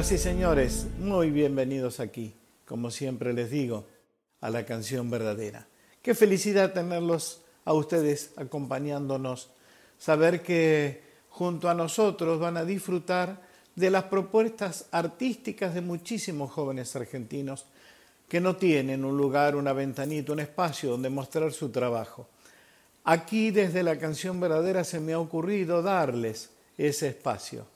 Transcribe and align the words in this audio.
Señoras 0.00 0.12
y 0.12 0.24
señores, 0.24 0.86
muy 0.98 1.30
bienvenidos 1.30 2.00
aquí, 2.00 2.32
como 2.64 2.90
siempre 2.90 3.34
les 3.34 3.50
digo, 3.50 3.84
a 4.40 4.48
la 4.48 4.64
canción 4.64 5.10
verdadera. 5.10 5.66
Qué 6.00 6.14
felicidad 6.14 6.72
tenerlos 6.72 7.42
a 7.66 7.74
ustedes 7.74 8.30
acompañándonos, 8.36 9.50
saber 9.98 10.40
que 10.40 11.02
junto 11.28 11.68
a 11.68 11.74
nosotros 11.74 12.40
van 12.40 12.56
a 12.56 12.64
disfrutar 12.64 13.42
de 13.76 13.90
las 13.90 14.04
propuestas 14.04 14.86
artísticas 14.90 15.74
de 15.74 15.82
muchísimos 15.82 16.50
jóvenes 16.50 16.96
argentinos 16.96 17.66
que 18.26 18.40
no 18.40 18.56
tienen 18.56 19.04
un 19.04 19.18
lugar, 19.18 19.54
una 19.54 19.74
ventanita, 19.74 20.32
un 20.32 20.40
espacio 20.40 20.92
donde 20.92 21.10
mostrar 21.10 21.52
su 21.52 21.68
trabajo. 21.68 22.26
Aquí 23.04 23.50
desde 23.50 23.82
la 23.82 23.98
canción 23.98 24.40
verdadera 24.40 24.82
se 24.82 24.98
me 24.98 25.12
ha 25.12 25.18
ocurrido 25.18 25.82
darles 25.82 26.48
ese 26.78 27.08
espacio 27.08 27.66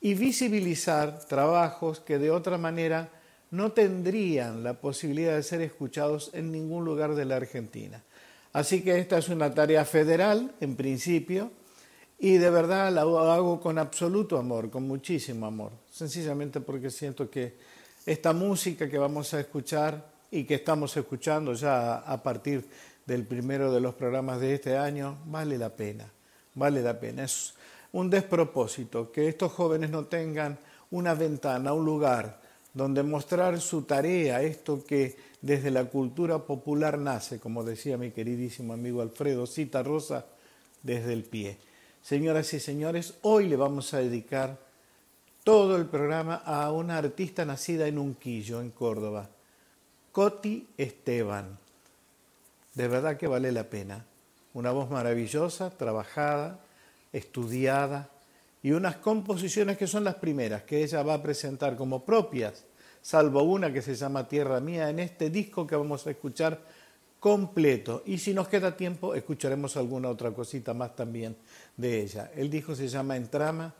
y 0.00 0.14
visibilizar 0.14 1.24
trabajos 1.26 2.00
que 2.00 2.18
de 2.18 2.30
otra 2.30 2.58
manera 2.58 3.10
no 3.50 3.72
tendrían 3.72 4.62
la 4.62 4.74
posibilidad 4.74 5.36
de 5.36 5.42
ser 5.42 5.60
escuchados 5.60 6.30
en 6.34 6.52
ningún 6.52 6.84
lugar 6.84 7.14
de 7.14 7.24
la 7.24 7.36
Argentina. 7.36 8.02
Así 8.52 8.82
que 8.82 8.98
esta 8.98 9.18
es 9.18 9.28
una 9.28 9.52
tarea 9.52 9.84
federal, 9.84 10.54
en 10.60 10.76
principio, 10.76 11.50
y 12.18 12.38
de 12.38 12.50
verdad 12.50 12.92
la 12.92 13.02
hago 13.02 13.60
con 13.60 13.78
absoluto 13.78 14.38
amor, 14.38 14.70
con 14.70 14.86
muchísimo 14.88 15.46
amor, 15.46 15.72
sencillamente 15.90 16.60
porque 16.60 16.90
siento 16.90 17.28
que 17.28 17.56
esta 18.06 18.32
música 18.32 18.88
que 18.88 18.98
vamos 18.98 19.34
a 19.34 19.40
escuchar 19.40 20.10
y 20.30 20.44
que 20.44 20.54
estamos 20.54 20.96
escuchando 20.96 21.52
ya 21.52 21.96
a 21.96 22.22
partir 22.22 22.66
del 23.04 23.24
primero 23.24 23.72
de 23.72 23.80
los 23.80 23.94
programas 23.94 24.40
de 24.40 24.54
este 24.54 24.76
año, 24.76 25.18
vale 25.26 25.58
la 25.58 25.70
pena, 25.70 26.10
vale 26.54 26.82
la 26.82 26.98
pena. 26.98 27.24
Es 27.24 27.54
un 27.92 28.10
despropósito 28.10 29.12
que 29.12 29.28
estos 29.28 29.52
jóvenes 29.52 29.90
no 29.90 30.04
tengan 30.06 30.58
una 30.90 31.14
ventana, 31.14 31.72
un 31.72 31.84
lugar 31.84 32.40
donde 32.74 33.02
mostrar 33.02 33.60
su 33.60 33.82
tarea, 33.82 34.42
esto 34.42 34.84
que 34.84 35.16
desde 35.40 35.70
la 35.70 35.86
cultura 35.86 36.38
popular 36.38 36.98
nace, 36.98 37.38
como 37.38 37.64
decía 37.64 37.96
mi 37.96 38.10
queridísimo 38.10 38.74
amigo 38.74 39.00
Alfredo 39.00 39.46
Cita 39.46 39.82
Rosa, 39.82 40.26
desde 40.82 41.12
el 41.12 41.24
pie. 41.24 41.58
Señoras 42.02 42.52
y 42.52 42.60
señores, 42.60 43.14
hoy 43.22 43.48
le 43.48 43.56
vamos 43.56 43.94
a 43.94 43.98
dedicar 43.98 44.58
todo 45.42 45.76
el 45.76 45.86
programa 45.86 46.34
a 46.34 46.70
una 46.70 46.98
artista 46.98 47.44
nacida 47.44 47.88
en 47.88 47.98
Unquillo, 47.98 48.60
en 48.60 48.70
Córdoba, 48.70 49.28
Coti 50.12 50.68
Esteban. 50.76 51.58
De 52.74 52.88
verdad 52.88 53.16
que 53.16 53.26
vale 53.26 53.52
la 53.52 53.64
pena. 53.64 54.04
Una 54.54 54.70
voz 54.70 54.90
maravillosa, 54.90 55.70
trabajada, 55.70 56.60
estudiada 57.16 58.10
y 58.62 58.72
unas 58.72 58.96
composiciones 58.96 59.78
que 59.78 59.86
son 59.86 60.04
las 60.04 60.16
primeras 60.16 60.62
que 60.62 60.82
ella 60.82 61.02
va 61.02 61.14
a 61.14 61.22
presentar 61.22 61.76
como 61.76 62.04
propias, 62.04 62.64
salvo 63.00 63.42
una 63.42 63.72
que 63.72 63.82
se 63.82 63.94
llama 63.94 64.26
Tierra 64.26 64.60
Mía, 64.60 64.90
en 64.90 64.98
este 64.98 65.30
disco 65.30 65.66
que 65.66 65.76
vamos 65.76 66.06
a 66.06 66.10
escuchar 66.10 66.60
completo. 67.20 68.02
Y 68.06 68.18
si 68.18 68.34
nos 68.34 68.48
queda 68.48 68.76
tiempo, 68.76 69.14
escucharemos 69.14 69.76
alguna 69.76 70.08
otra 70.08 70.32
cosita 70.32 70.74
más 70.74 70.96
también 70.96 71.36
de 71.76 72.02
ella. 72.02 72.30
El 72.34 72.50
disco 72.50 72.74
se 72.74 72.88
llama 72.88 73.16
En 73.16 73.28
Trama, 73.28 73.72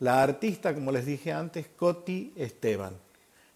la 0.00 0.22
artista, 0.22 0.72
como 0.72 0.92
les 0.92 1.04
dije 1.04 1.32
antes, 1.32 1.66
Coti 1.76 2.32
Esteban. 2.36 2.94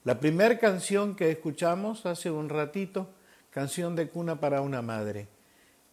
La 0.05 0.19
primera 0.19 0.59
canción 0.59 1.15
que 1.15 1.31
escuchamos 1.31 2.05
hace 2.07 2.29
un 2.31 2.49
ratito, 2.49 3.09
canción 3.51 3.95
de 3.95 4.09
cuna 4.09 4.41
para 4.41 4.61
una 4.61 4.83
madre. 4.83 5.29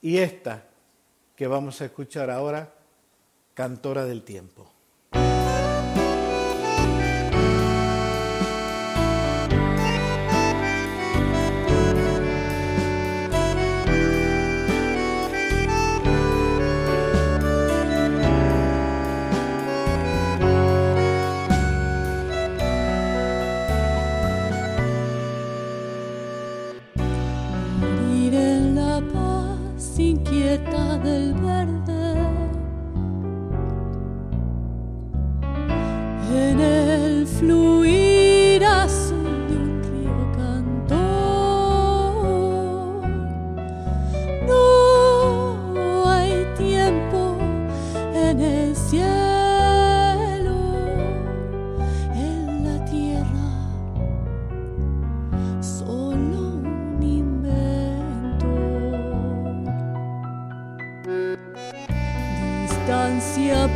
Y 0.01 0.17
esta 0.17 0.63
que 1.35 1.45
vamos 1.45 1.79
a 1.81 1.85
escuchar 1.85 2.31
ahora, 2.31 2.73
cantora 3.59 4.05
del 4.05 4.23
tiempo. 4.23 4.78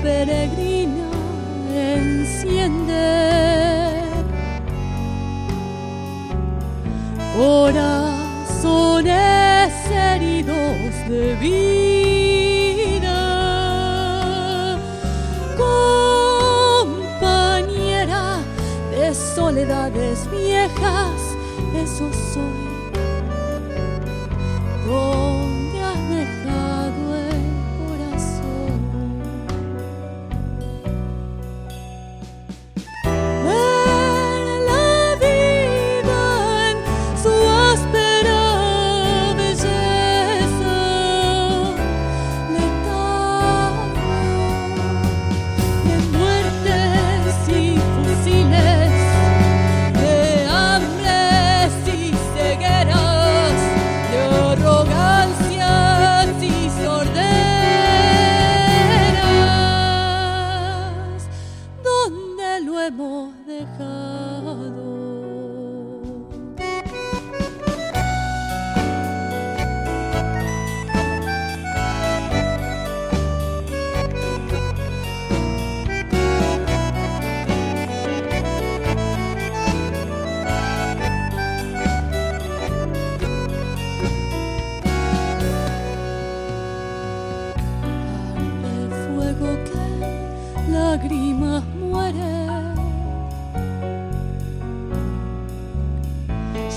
peregrino. 0.04 0.73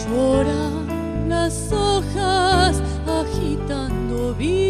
Lloran 0.08 1.28
las 1.28 1.72
hojas 1.72 2.80
agitando 3.06 4.34
vida. 4.34 4.65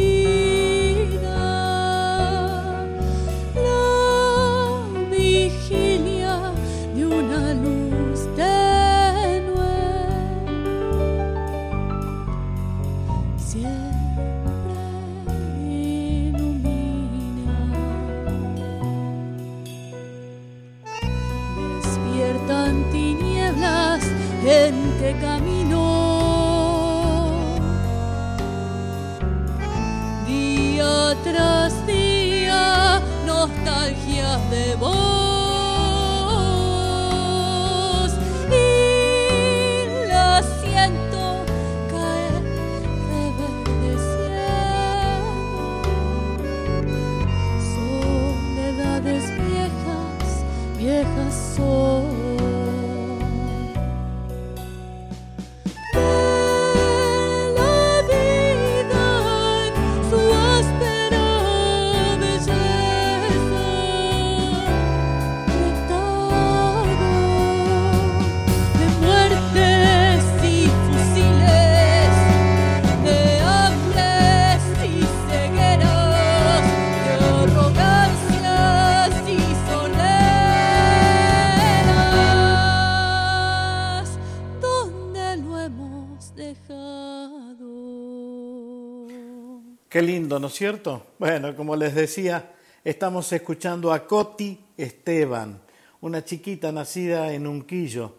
Qué 89.97 90.03
lindo, 90.03 90.39
¿no 90.39 90.49
es 90.49 90.53
cierto? 90.53 91.07
Bueno, 91.19 91.57
como 91.57 91.75
les 91.75 91.95
decía, 91.95 92.53
estamos 92.85 93.33
escuchando 93.33 93.95
a 93.95 94.07
Coti 94.07 94.61
Esteban, 94.77 95.59
una 96.03 96.23
chiquita 96.23 96.71
nacida 96.71 97.33
en 97.33 97.47
Unquillo, 97.47 98.17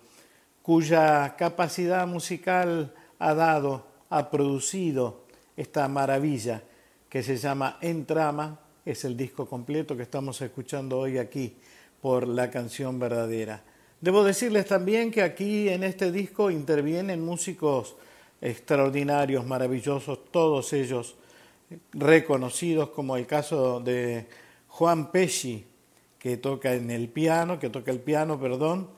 cuya 0.63 1.35
capacidad 1.37 2.07
musical 2.07 2.95
ha 3.19 3.35
dado, 3.35 3.85
ha 4.09 4.31
producido 4.31 5.25
esta 5.55 5.87
maravilla 5.87 6.63
que 7.07 7.21
se 7.21 7.37
llama 7.37 7.77
En 7.79 8.07
Trama, 8.07 8.59
es 8.83 9.05
el 9.05 9.15
disco 9.15 9.45
completo 9.45 9.95
que 9.95 10.01
estamos 10.01 10.41
escuchando 10.41 10.97
hoy 10.97 11.19
aquí 11.19 11.57
por 12.01 12.27
la 12.27 12.49
canción 12.49 12.97
verdadera. 12.97 13.61
Debo 14.01 14.23
decirles 14.23 14.65
también 14.65 15.11
que 15.11 15.21
aquí 15.21 15.69
en 15.69 15.83
este 15.83 16.11
disco 16.11 16.49
intervienen 16.49 17.23
músicos 17.23 17.95
extraordinarios, 18.41 19.45
maravillosos, 19.45 20.31
todos 20.31 20.73
ellos 20.73 21.17
reconocidos 21.91 22.89
como 22.89 23.17
el 23.17 23.25
caso 23.27 23.79
de 23.79 24.27
Juan 24.67 25.11
Pesci, 25.11 25.65
que 26.19 26.37
toca 26.37 26.73
en 26.73 26.91
el 26.91 27.09
piano, 27.09 27.59
que 27.59 27.69
toca 27.69 27.91
el 27.91 27.99
piano, 27.99 28.39
perdón, 28.39 28.89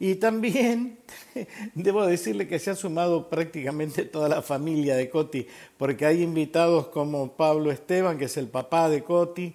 y 0.00 0.14
también 0.16 0.98
debo 1.74 2.06
decirle 2.06 2.46
que 2.46 2.58
se 2.58 2.70
ha 2.70 2.76
sumado 2.76 3.28
prácticamente 3.28 4.04
toda 4.04 4.28
la 4.28 4.42
familia 4.42 4.94
de 4.94 5.10
Coti, 5.10 5.46
porque 5.76 6.06
hay 6.06 6.22
invitados 6.22 6.88
como 6.88 7.32
Pablo 7.32 7.70
Esteban, 7.70 8.18
que 8.18 8.26
es 8.26 8.36
el 8.36 8.48
papá 8.48 8.88
de 8.88 9.02
Coti, 9.02 9.54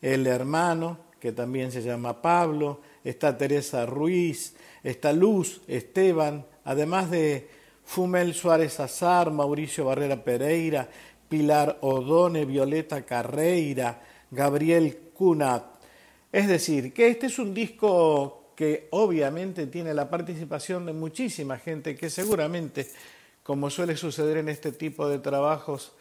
el 0.00 0.26
hermano, 0.26 0.98
que 1.20 1.32
también 1.32 1.70
se 1.70 1.82
llama 1.82 2.22
Pablo, 2.22 2.80
está 3.04 3.36
Teresa 3.36 3.86
Ruiz, 3.86 4.54
está 4.82 5.12
Luz 5.12 5.60
Esteban, 5.68 6.46
además 6.64 7.10
de 7.10 7.48
Fumel 7.84 8.34
Suárez 8.34 8.80
Azar, 8.80 9.30
Mauricio 9.30 9.84
Barrera 9.84 10.24
Pereira, 10.24 10.88
Pilar 11.32 11.78
Odone, 11.80 12.44
Violeta 12.44 13.06
Carreira, 13.06 14.02
Gabriel 14.30 15.12
Cunat. 15.14 15.64
Es 16.30 16.46
decir, 16.46 16.92
que 16.92 17.08
este 17.08 17.28
es 17.28 17.38
un 17.38 17.54
disco 17.54 18.52
que 18.54 18.88
obviamente 18.90 19.66
tiene 19.66 19.94
la 19.94 20.10
participación 20.10 20.84
de 20.84 20.92
muchísima 20.92 21.56
gente 21.56 21.96
que 21.96 22.10
seguramente, 22.10 22.86
como 23.42 23.70
suele 23.70 23.96
suceder 23.96 24.36
en 24.36 24.50
este 24.50 24.72
tipo 24.72 25.08
de 25.08 25.20
trabajos, 25.20 25.92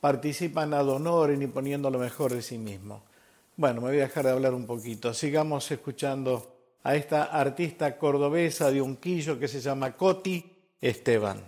participan 0.00 0.72
ad 0.72 0.88
honorem 0.88 1.42
y 1.42 1.48
poniendo 1.48 1.90
lo 1.90 1.98
mejor 1.98 2.32
de 2.32 2.40
sí 2.40 2.56
mismo. 2.56 3.02
Bueno, 3.56 3.80
me 3.80 3.88
voy 3.88 3.98
a 3.98 4.02
dejar 4.02 4.26
de 4.26 4.30
hablar 4.30 4.54
un 4.54 4.64
poquito. 4.64 5.12
Sigamos 5.12 5.68
escuchando 5.72 6.54
a 6.84 6.94
esta 6.94 7.24
artista 7.24 7.98
cordobesa 7.98 8.70
de 8.70 8.80
Unquillo 8.80 9.40
que 9.40 9.48
se 9.48 9.60
llama 9.60 9.96
Coti 9.96 10.52
Esteban. 10.80 11.42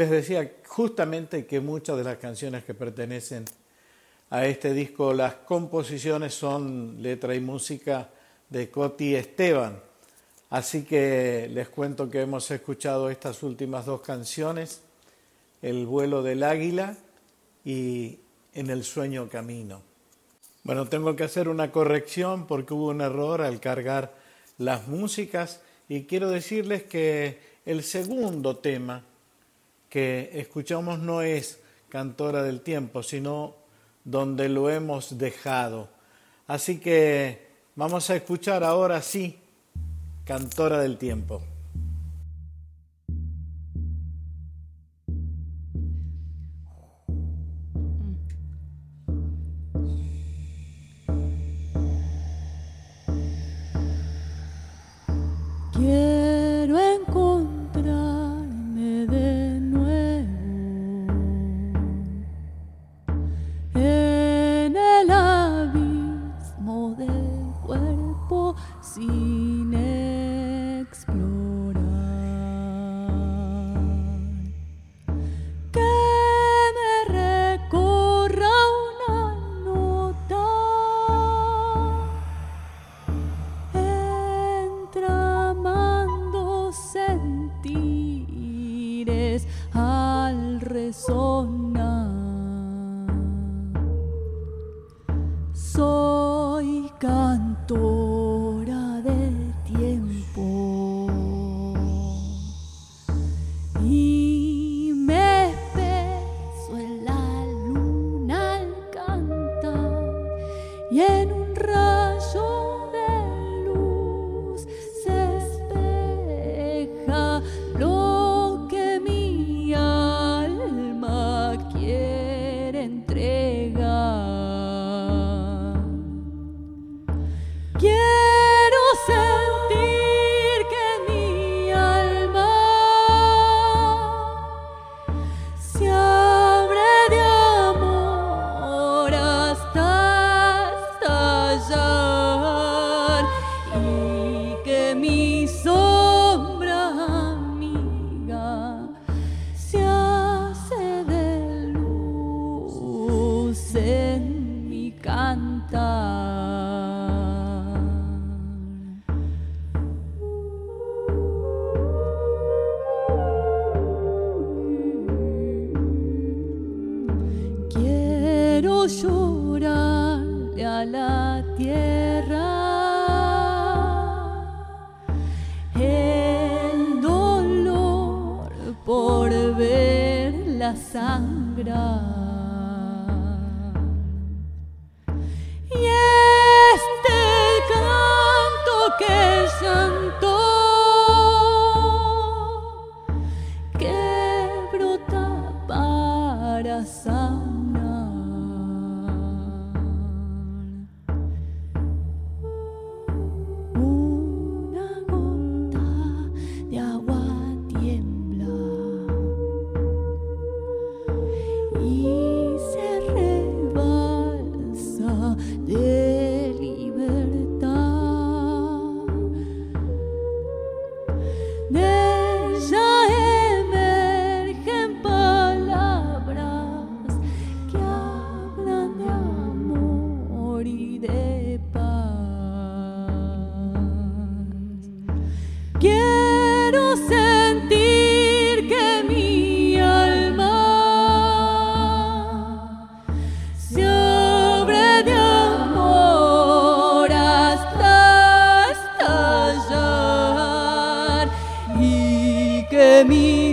Les 0.00 0.08
decía 0.08 0.50
justamente 0.66 1.44
que 1.44 1.60
muchas 1.60 1.98
de 1.98 2.04
las 2.04 2.16
canciones 2.16 2.64
que 2.64 2.72
pertenecen 2.72 3.44
a 4.30 4.46
este 4.46 4.72
disco, 4.72 5.12
las 5.12 5.34
composiciones 5.34 6.32
son 6.32 7.02
letra 7.02 7.34
y 7.34 7.40
música 7.40 8.08
de 8.48 8.70
Coti 8.70 9.14
Esteban. 9.14 9.78
Así 10.48 10.84
que 10.84 11.50
les 11.52 11.68
cuento 11.68 12.08
que 12.08 12.22
hemos 12.22 12.50
escuchado 12.50 13.10
estas 13.10 13.42
últimas 13.42 13.84
dos 13.84 14.00
canciones, 14.00 14.80
El 15.60 15.84
vuelo 15.84 16.22
del 16.22 16.44
águila 16.44 16.96
y 17.62 18.20
En 18.54 18.70
el 18.70 18.84
sueño 18.84 19.28
camino. 19.28 19.82
Bueno, 20.62 20.88
tengo 20.88 21.14
que 21.14 21.24
hacer 21.24 21.46
una 21.46 21.70
corrección 21.70 22.46
porque 22.46 22.72
hubo 22.72 22.88
un 22.88 23.02
error 23.02 23.42
al 23.42 23.60
cargar 23.60 24.14
las 24.56 24.88
músicas 24.88 25.60
y 25.90 26.04
quiero 26.04 26.30
decirles 26.30 26.84
que 26.84 27.38
el 27.66 27.82
segundo 27.82 28.56
tema 28.56 29.04
que 29.90 30.30
escuchamos 30.34 31.00
no 31.00 31.20
es 31.20 31.60
Cantora 31.90 32.42
del 32.42 32.62
Tiempo, 32.62 33.02
sino 33.02 33.56
donde 34.04 34.48
lo 34.48 34.70
hemos 34.70 35.18
dejado. 35.18 35.88
Así 36.46 36.78
que 36.78 37.48
vamos 37.76 38.08
a 38.08 38.16
escuchar 38.16 38.64
ahora 38.64 39.02
sí 39.02 39.38
cantora 40.24 40.78
del 40.78 40.96
tiempo. 40.96 41.42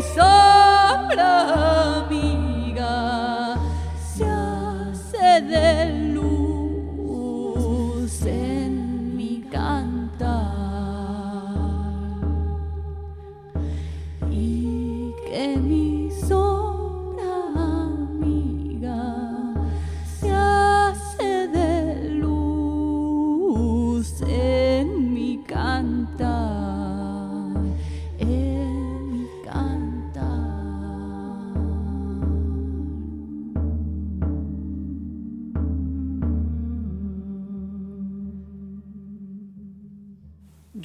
so 0.02 0.47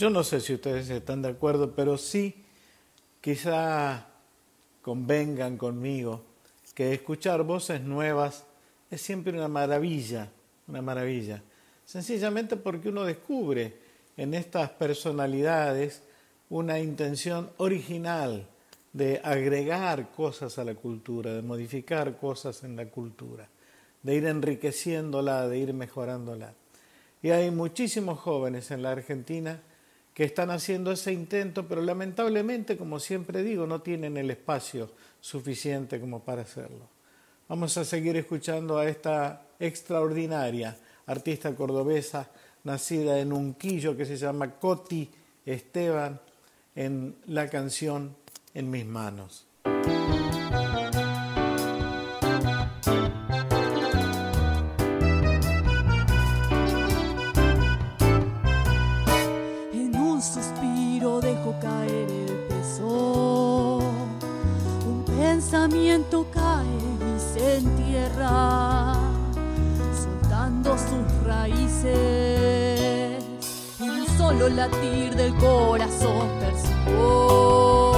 Yo 0.02 0.10
no 0.10 0.24
sé 0.24 0.40
si 0.40 0.54
ustedes 0.54 0.90
están 0.90 1.22
de 1.22 1.28
acuerdo, 1.28 1.76
pero 1.76 1.96
sí, 1.96 2.34
quizá 3.20 4.08
convengan 4.82 5.56
conmigo 5.56 6.24
que 6.74 6.92
escuchar 6.92 7.44
voces 7.44 7.82
nuevas 7.82 8.42
es 8.90 9.00
siempre 9.00 9.32
una 9.32 9.46
maravilla, 9.46 10.28
una 10.66 10.82
maravilla. 10.82 11.40
Sencillamente 11.84 12.56
porque 12.56 12.88
uno 12.88 13.04
descubre 13.04 13.76
en 14.16 14.34
estas 14.34 14.70
personalidades 14.70 16.02
una 16.50 16.80
intención 16.80 17.50
original 17.58 18.48
de 18.92 19.20
agregar 19.22 20.10
cosas 20.10 20.58
a 20.58 20.64
la 20.64 20.74
cultura, 20.74 21.32
de 21.32 21.42
modificar 21.42 22.16
cosas 22.16 22.64
en 22.64 22.74
la 22.74 22.86
cultura, 22.86 23.48
de 24.02 24.16
ir 24.16 24.26
enriqueciéndola, 24.26 25.46
de 25.46 25.58
ir 25.58 25.72
mejorándola. 25.72 26.54
Y 27.22 27.30
hay 27.30 27.52
muchísimos 27.52 28.18
jóvenes 28.18 28.72
en 28.72 28.82
la 28.82 28.90
Argentina 28.90 29.62
que 30.14 30.24
están 30.24 30.50
haciendo 30.50 30.92
ese 30.92 31.12
intento, 31.12 31.66
pero 31.66 31.82
lamentablemente, 31.82 32.76
como 32.76 33.00
siempre 33.00 33.42
digo, 33.42 33.66
no 33.66 33.80
tienen 33.80 34.16
el 34.16 34.30
espacio 34.30 34.90
suficiente 35.20 36.00
como 36.00 36.20
para 36.20 36.42
hacerlo. 36.42 36.88
Vamos 37.48 37.76
a 37.76 37.84
seguir 37.84 38.16
escuchando 38.16 38.78
a 38.78 38.86
esta 38.86 39.46
extraordinaria 39.58 40.76
artista 41.06 41.54
cordobesa, 41.54 42.30
nacida 42.64 43.18
en 43.18 43.32
Unquillo, 43.32 43.96
que 43.96 44.04
se 44.04 44.16
llama 44.16 44.52
Coti 44.52 45.10
Esteban, 45.44 46.20
en 46.74 47.16
la 47.26 47.48
canción 47.48 48.16
En 48.54 48.70
mis 48.70 48.84
manos. 48.84 49.46
Pensamiento 65.32 66.26
cae 66.30 66.66
y 66.66 67.18
se 67.18 67.56
entierra, 67.56 68.92
soltando 70.02 70.76
sus 70.76 71.26
raíces. 71.26 73.24
Y 73.80 73.88
un 73.88 74.06
solo 74.18 74.50
latir 74.50 75.14
del 75.14 75.34
corazón 75.36 76.28
percibo 76.38 77.92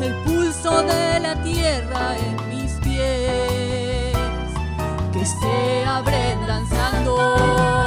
el 0.00 0.14
pulso 0.22 0.82
de 0.82 1.18
la 1.18 1.42
tierra 1.42 2.16
en 2.16 2.36
mis 2.50 2.72
pies, 2.84 4.16
que 5.12 5.26
se 5.26 5.84
abren 5.84 6.46
danzando. 6.46 7.77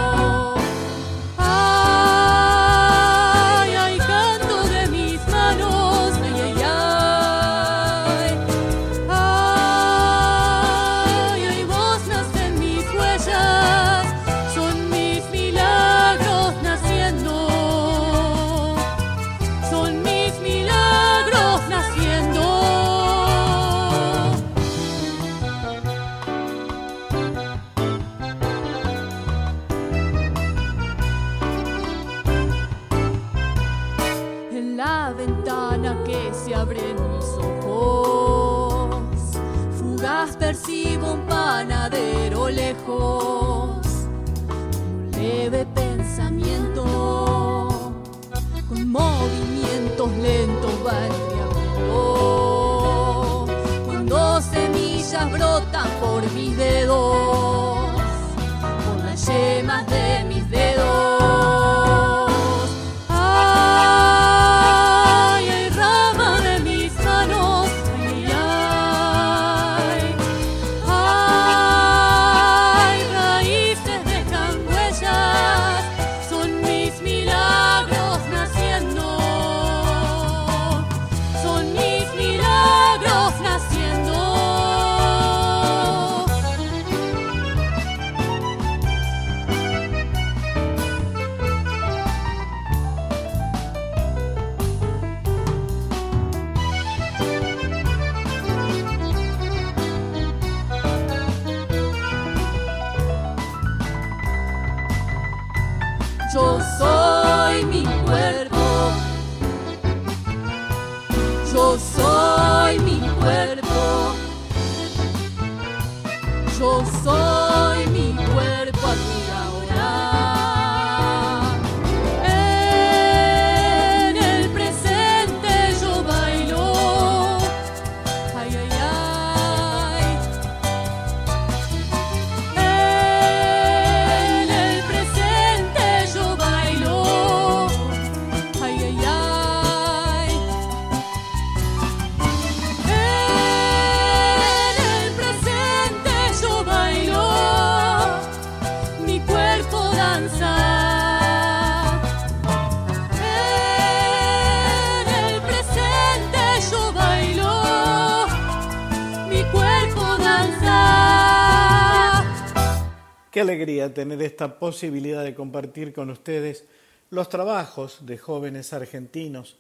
Alegría 163.61 163.93
tener 163.93 164.19
esta 164.23 164.57
posibilidad 164.57 165.23
de 165.23 165.35
compartir 165.35 165.93
con 165.93 166.09
ustedes 166.09 166.65
los 167.11 167.29
trabajos 167.29 167.99
de 168.07 168.17
jóvenes 168.17 168.73
argentinos 168.73 169.57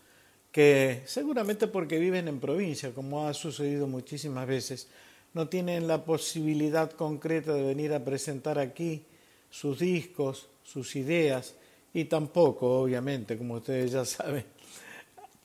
que 0.51 1.03
seguramente 1.05 1.67
porque 1.67 1.99
viven 1.99 2.27
en 2.27 2.39
provincia, 2.39 2.95
como 2.95 3.27
ha 3.27 3.33
sucedido 3.35 3.85
muchísimas 3.85 4.47
veces, 4.47 4.87
no 5.35 5.49
tienen 5.49 5.87
la 5.87 6.03
posibilidad 6.03 6.89
concreta 6.91 7.53
de 7.53 7.61
venir 7.61 7.93
a 7.93 8.03
presentar 8.03 8.57
aquí 8.57 9.03
sus 9.51 9.77
discos, 9.77 10.49
sus 10.63 10.95
ideas 10.95 11.53
y 11.93 12.05
tampoco, 12.05 12.81
obviamente, 12.81 13.37
como 13.37 13.55
ustedes 13.55 13.91
ya 13.91 14.03
saben, 14.03 14.45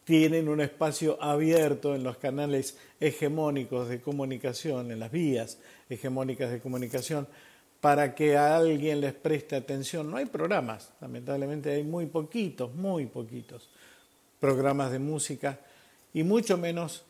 tienen 0.04 0.48
un 0.48 0.62
espacio 0.62 1.22
abierto 1.22 1.94
en 1.94 2.04
los 2.04 2.16
canales 2.16 2.78
hegemónicos 3.00 3.90
de 3.90 4.00
comunicación, 4.00 4.90
en 4.90 5.00
las 5.00 5.12
vías 5.12 5.58
hegemónicas 5.90 6.50
de 6.50 6.60
comunicación, 6.60 7.28
para 7.86 8.16
que 8.16 8.36
a 8.36 8.56
alguien 8.56 9.00
les 9.00 9.14
preste 9.14 9.54
atención. 9.54 10.10
No 10.10 10.16
hay 10.16 10.26
programas, 10.26 10.90
lamentablemente 11.00 11.70
hay 11.70 11.84
muy 11.84 12.06
poquitos, 12.06 12.74
muy 12.74 13.06
poquitos 13.06 13.70
programas 14.40 14.90
de 14.90 14.98
música 14.98 15.60
y 16.12 16.24
mucho 16.24 16.58
menos 16.58 17.04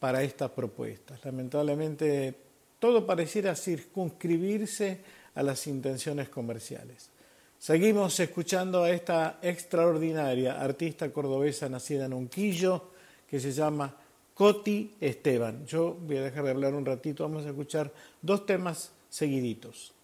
para 0.00 0.24
estas 0.24 0.50
propuestas. 0.50 1.24
Lamentablemente 1.24 2.34
todo 2.80 3.06
pareciera 3.06 3.54
circunscribirse 3.54 4.98
a 5.32 5.44
las 5.44 5.64
intenciones 5.68 6.28
comerciales. 6.28 7.08
Seguimos 7.56 8.18
escuchando 8.18 8.82
a 8.82 8.90
esta 8.90 9.38
extraordinaria 9.42 10.60
artista 10.60 11.08
cordobesa 11.12 11.68
nacida 11.68 12.06
en 12.06 12.14
Unquillo 12.14 12.90
que 13.30 13.38
se 13.38 13.52
llama 13.52 13.94
Coti 14.34 14.96
Esteban. 15.00 15.64
Yo 15.66 15.94
voy 15.94 16.16
a 16.16 16.22
dejar 16.22 16.42
de 16.42 16.50
hablar 16.50 16.74
un 16.74 16.84
ratito, 16.84 17.22
vamos 17.22 17.46
a 17.46 17.50
escuchar 17.50 17.92
dos 18.20 18.44
temas 18.44 18.90
seguiditos. 19.14 19.94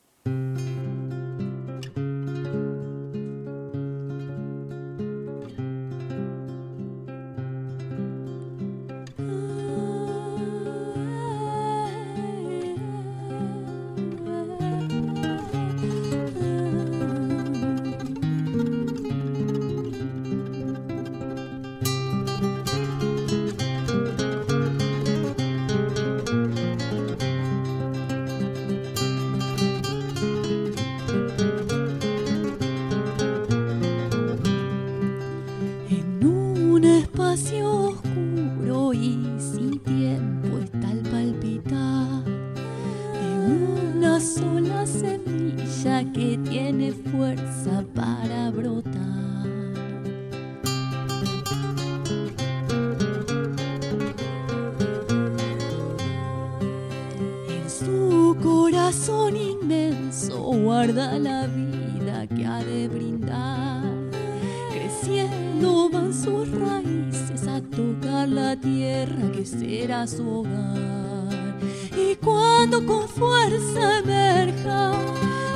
con 72.78 73.08
fuerza 73.08 73.98
emerja 73.98 74.92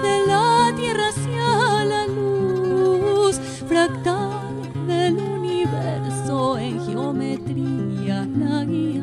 de 0.03 0.27
la 0.27 0.73
tierra 0.77 1.09
hacia 1.11 1.85
la 1.85 2.07
luz 2.09 3.39
fractal 3.69 4.73
del 4.89 5.15
universo 5.19 6.59
en 6.59 6.85
geometría 6.85 8.27
la 8.37 8.65
guía. 8.65 8.94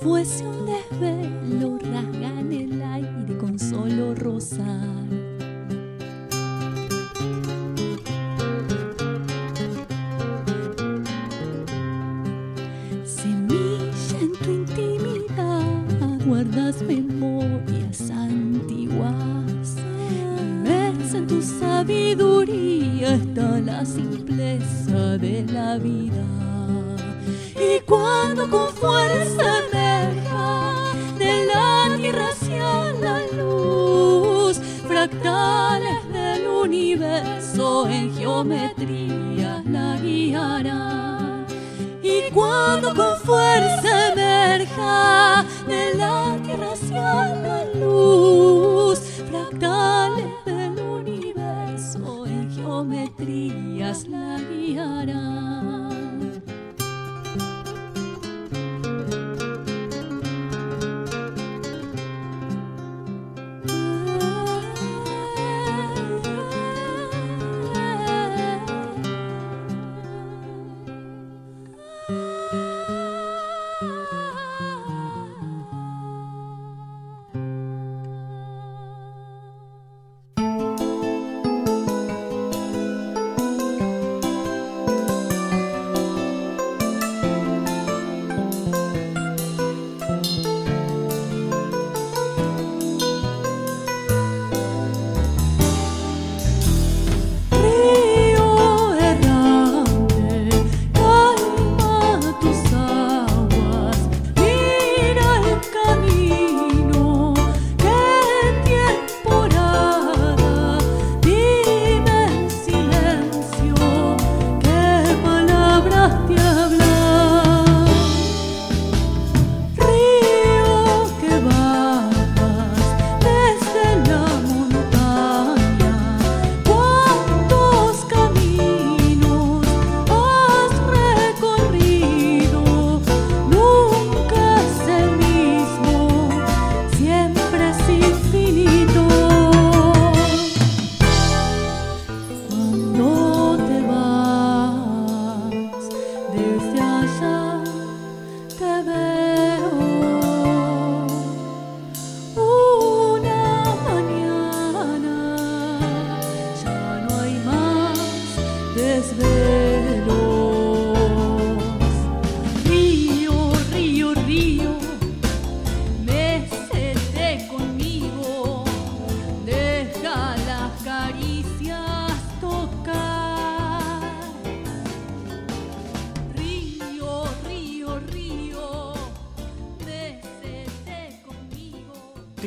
fosse 0.00 0.44
um 0.44 0.64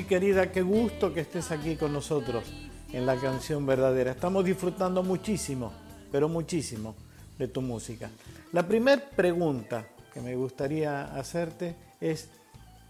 Querida, 0.06 0.52
qué 0.52 0.62
gusto 0.62 1.14
que 1.14 1.22
estés 1.22 1.52
aquí 1.52 1.76
con 1.76 1.94
nosotros 1.94 2.44
en 2.92 3.06
la 3.06 3.16
canción 3.16 3.66
verdadera. 3.66 4.12
Estamos 4.12 4.44
disfrutando 4.44 5.04
muchísimo, 5.04 5.72
pero 6.12 6.28
muchísimo 6.28 6.96
de 7.38 7.48
tu 7.48 7.62
música. 7.62 8.10
La 8.52 8.68
primera 8.68 9.02
pregunta 9.16 9.86
que 10.14 10.22
me 10.22 10.36
gustaría 10.36 11.04
hacerte 11.16 11.76
es 12.00 12.30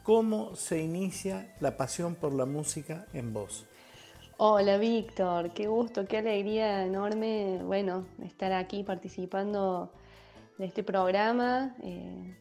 cómo 0.04 0.56
se 0.56 0.82
inicia 0.82 1.54
la 1.60 1.78
pasión 1.78 2.16
por 2.16 2.34
la 2.34 2.46
música 2.46 3.06
en 3.14 3.34
vos. 3.34 3.66
Hola 4.38 4.78
Víctor, 4.78 5.52
qué 5.54 5.68
gusto, 5.68 6.08
qué 6.08 6.18
alegría 6.18 6.86
enorme, 6.86 7.60
bueno, 7.64 8.06
estar 8.24 8.52
aquí 8.54 8.84
participando 8.84 9.92
de 10.58 10.66
este 10.66 10.84
programa 10.84 11.76
eh, 11.84 12.36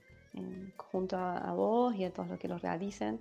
junto 0.76 1.16
a, 1.16 1.52
vos 1.52 1.94
y 1.94 2.04
a 2.04 2.12
todos 2.12 2.28
los 2.28 2.38
que 2.38 2.48
lo 2.48 2.58
realizan 2.58 3.18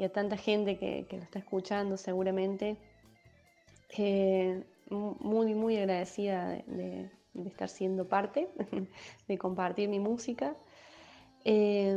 y 0.00 0.04
a 0.04 0.08
tanta 0.10 0.38
gente 0.38 0.78
que, 0.78 1.06
lo 1.10 1.22
está 1.22 1.40
escuchando 1.40 1.98
seguramente. 1.98 2.78
Eh, 3.98 4.64
muy, 4.88 5.54
muy 5.54 5.76
agradecida 5.76 6.62
de, 6.66 7.10
estar 7.44 7.68
siendo 7.68 8.08
parte, 8.08 8.48
de 9.28 9.36
compartir 9.36 9.90
mi 9.90 9.98
música. 9.98 10.56
Eh, 11.44 11.94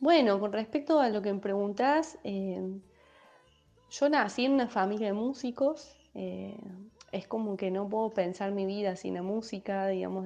bueno, 0.00 0.40
con 0.40 0.52
respecto 0.52 0.98
a 0.98 1.08
lo 1.08 1.22
que 1.22 1.32
me 1.32 1.38
preguntás, 1.38 2.18
eh, 2.24 2.80
yo 3.88 4.08
nací 4.08 4.46
en 4.46 4.54
una 4.54 4.66
familia 4.66 5.06
de 5.06 5.12
músicos. 5.12 5.96
Eh, 6.14 6.58
es 7.12 7.28
como 7.28 7.56
que 7.56 7.70
no 7.70 7.88
puedo 7.88 8.10
pensar 8.10 8.50
mi 8.50 8.66
vida 8.66 8.96
sin 8.96 9.14
la 9.14 9.22
música, 9.22 9.86
digamos, 9.86 10.24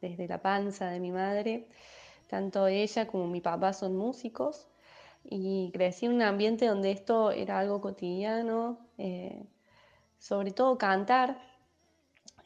desde, 0.00 0.26
la 0.26 0.40
panza 0.40 0.88
de 0.88 1.00
mi 1.00 1.12
madre. 1.12 1.68
Tanto 2.28 2.66
ella 2.66 3.06
como 3.06 3.26
mi 3.26 3.42
papá 3.42 3.74
son 3.74 3.94
músicos 3.94 4.69
y 5.24 5.70
crecí 5.72 6.06
en 6.06 6.14
un 6.14 6.22
ambiente 6.22 6.66
donde 6.66 6.92
esto 6.92 7.30
era 7.30 7.58
algo 7.58 7.80
cotidiano, 7.80 8.78
eh, 8.98 9.44
sobre 10.18 10.52
todo 10.52 10.78
cantar 10.78 11.38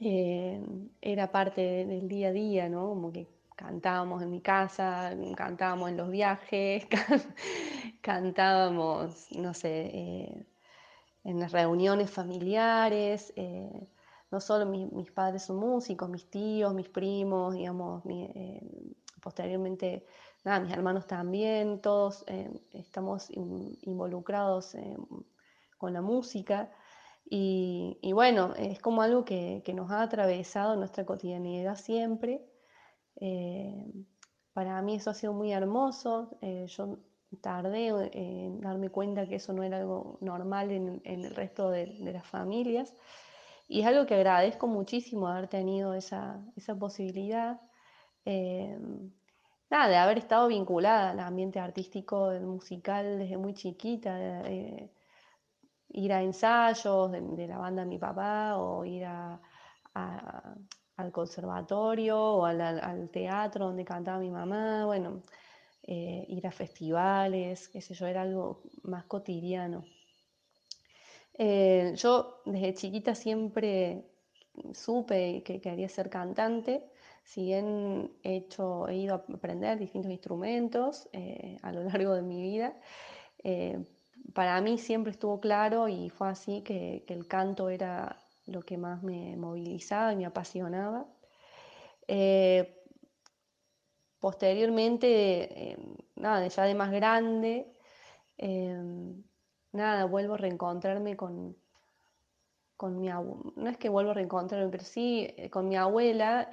era 0.01 1.31
parte 1.33 1.87
del 1.87 2.09
día 2.09 2.29
a 2.29 2.33
día, 2.33 2.68
¿no? 2.68 2.89
Como 2.89 3.12
que 3.12 3.27
cantábamos 3.57 4.22
en 4.22 4.31
mi 4.31 4.41
casa, 4.41 5.12
cantábamos 5.37 5.91
en 5.91 5.97
los 5.97 6.11
viajes, 6.11 6.87
cantábamos, 8.01 9.29
no 9.33 9.55
sé, 9.55 9.91
eh, 9.95 10.47
en 11.25 11.41
las 11.41 11.53
reuniones 11.53 12.11
familiares. 12.11 13.33
Eh, 13.37 13.89
no 14.31 14.41
solo 14.41 14.66
mis 14.66 15.11
padres 15.12 15.45
son 15.45 15.57
músicos, 15.57 16.09
mis 16.11 16.29
tíos, 16.29 16.75
mis 16.75 16.89
primos, 16.89 17.55
digamos, 17.55 18.03
eh, 18.09 18.61
posteriormente, 19.20 20.05
nada, 20.45 20.61
mis 20.61 20.72
hermanos 20.72 21.07
también, 21.07 21.80
todos 21.80 22.24
estamos 22.72 23.28
involucrados 23.30 24.76
con 25.78 25.92
la 25.92 26.03
música. 26.03 26.70
Y, 27.24 28.12
bueno, 28.12 28.55
es 28.57 28.78
como 28.80 29.03
algo 29.03 29.24
que, 29.24 29.62
que 29.64 29.74
nos 29.74 29.90
ha 29.90 30.03
atravesado 30.03 30.76
nuestra 30.76 31.05
cotidianidad 31.07 31.76
siempre 31.76 32.45
eh, 33.20 33.92
para 34.53 34.80
mí 34.82 34.97
eso 34.97 35.11
ha 35.11 35.14
sido 35.14 35.32
muy 35.32 35.53
hermoso. 35.53 36.36
Eh, 36.40 36.66
yo 36.68 36.99
tardé 37.40 37.88
en 38.12 38.61
darme 38.61 38.90
cuenta 38.90 39.26
que 39.26 39.36
eso 39.36 39.53
no 39.53 39.62
era 39.62 39.78
algo 39.78 40.18
normal 40.20 40.70
en, 40.70 41.03
el 41.05 41.34
resto 41.34 41.70
de, 41.70 41.86
las 42.01 42.26
familias. 42.26 42.95
Y 43.68 43.80
es 43.80 43.86
algo 43.86 44.07
que 44.07 44.14
agradezco 44.14 44.66
muchísimo 44.66 45.28
haber 45.28 45.49
tenido 45.49 45.95
esa, 45.95 46.40
posibilidad. 46.78 47.61
Eh, 48.24 48.78
nada, 49.75 49.89
de 49.89 49.97
haber 49.97 50.18
estado 50.18 50.49
vinculada 50.49 51.11
al 51.11 51.20
ambiente 51.20 51.59
artístico, 51.59 52.31
musical 52.41 53.18
desde 53.18 53.37
muy 53.37 53.55
chiquita. 53.55 54.43
ir 55.89 56.12
a 56.12 56.22
ensayos 56.22 57.11
de, 57.12 57.47
la 57.49 57.59
banda 57.59 57.83
de 57.83 57.89
mi 57.89 57.99
papá 57.99 58.57
o 58.59 58.85
ir 58.85 59.05
al 59.05 59.41
conservatorio 61.12 62.18
o 62.18 62.45
al, 62.45 63.11
teatro 63.11 63.66
donde 63.66 63.85
cantaba 63.85 64.18
mi 64.18 64.31
mamá, 64.31 64.87
bueno, 64.87 65.22
eh, 65.83 66.25
ir 66.29 66.47
a 66.47 66.53
festivales, 66.53 67.68
qué 67.68 67.81
sé 67.81 67.95
yo, 67.95 68.07
era 68.07 68.22
algo 68.22 68.62
más 68.83 69.05
cotidiano. 69.07 69.85
Eh, 71.37 71.95
yo 71.97 72.43
desde 72.47 72.75
chiquita 72.75 73.14
siempre 73.14 74.05
supe 74.72 75.43
que 75.43 75.61
quería 75.61 75.89
ser 75.89 76.09
cantante, 76.11 76.91
si 77.25 77.43
bien 77.45 78.12
he, 78.22 78.37
hecho, 78.37 78.89
he 78.89 78.97
ido 78.97 79.14
a 79.14 79.25
aprender 79.35 79.79
distintos 79.79 80.12
instrumentos 80.12 81.09
eh, 81.12 81.59
a 81.62 81.72
lo 81.72 81.83
largo 81.85 82.14
de 82.14 82.22
mi 82.22 82.43
vida, 82.43 82.77
para 84.33 84.61
mí 84.61 84.79
siempre 84.79 85.12
estuvo 85.12 85.41
claro 85.41 85.89
y 85.89 86.11
fue 86.11 86.29
así 86.29 86.62
que 86.62 87.05
el 87.09 87.27
canto 87.29 87.68
era 87.68 88.25
lo 88.47 88.62
que 88.62 88.79
más 88.79 89.03
me 89.03 89.37
movilizaba 89.37 90.12
y 90.12 90.16
me 90.16 90.27
apasionaba. 90.27 91.07
Eh, 92.09 92.83
posteriormente, 94.18 95.72
eh, 95.72 95.79
nada, 96.16 96.47
ya 96.47 96.64
de 96.64 96.75
más 96.75 96.91
grande, 96.91 97.77
eh, 98.39 98.83
nada, 99.72 100.05
vuelvo 100.07 100.35
a 100.35 100.39
reencontrarme 100.39 101.16
con, 101.16 101.57
con 102.77 103.01
mi 103.01 103.09
abuela, 103.09 103.53
no 103.57 103.70
es 103.70 103.79
que 103.79 103.89
vuelvo 103.89 104.11
a 104.11 104.14
reencontrarme, 104.14 104.70
pero 104.70 104.85
sí 104.85 105.35
con 105.51 105.68
mi 105.68 105.77
abuela. 105.77 106.49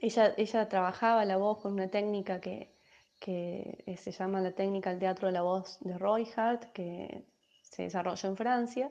Ella, 0.00 0.34
ella 0.36 0.68
trabajaba 0.68 1.24
la 1.24 1.36
voz 1.36 1.58
con 1.58 1.72
una 1.74 1.88
técnica 1.88 2.40
que, 2.40 2.74
que 3.18 3.96
se 3.98 4.12
llama 4.12 4.40
la 4.40 4.52
técnica 4.52 4.90
del 4.90 4.98
teatro 4.98 5.26
de 5.26 5.32
la 5.32 5.42
voz 5.42 5.78
de 5.80 5.94
Hart, 6.36 6.64
que 6.72 7.26
se 7.62 7.82
desarrolló 7.82 8.28
en 8.28 8.36
Francia. 8.36 8.90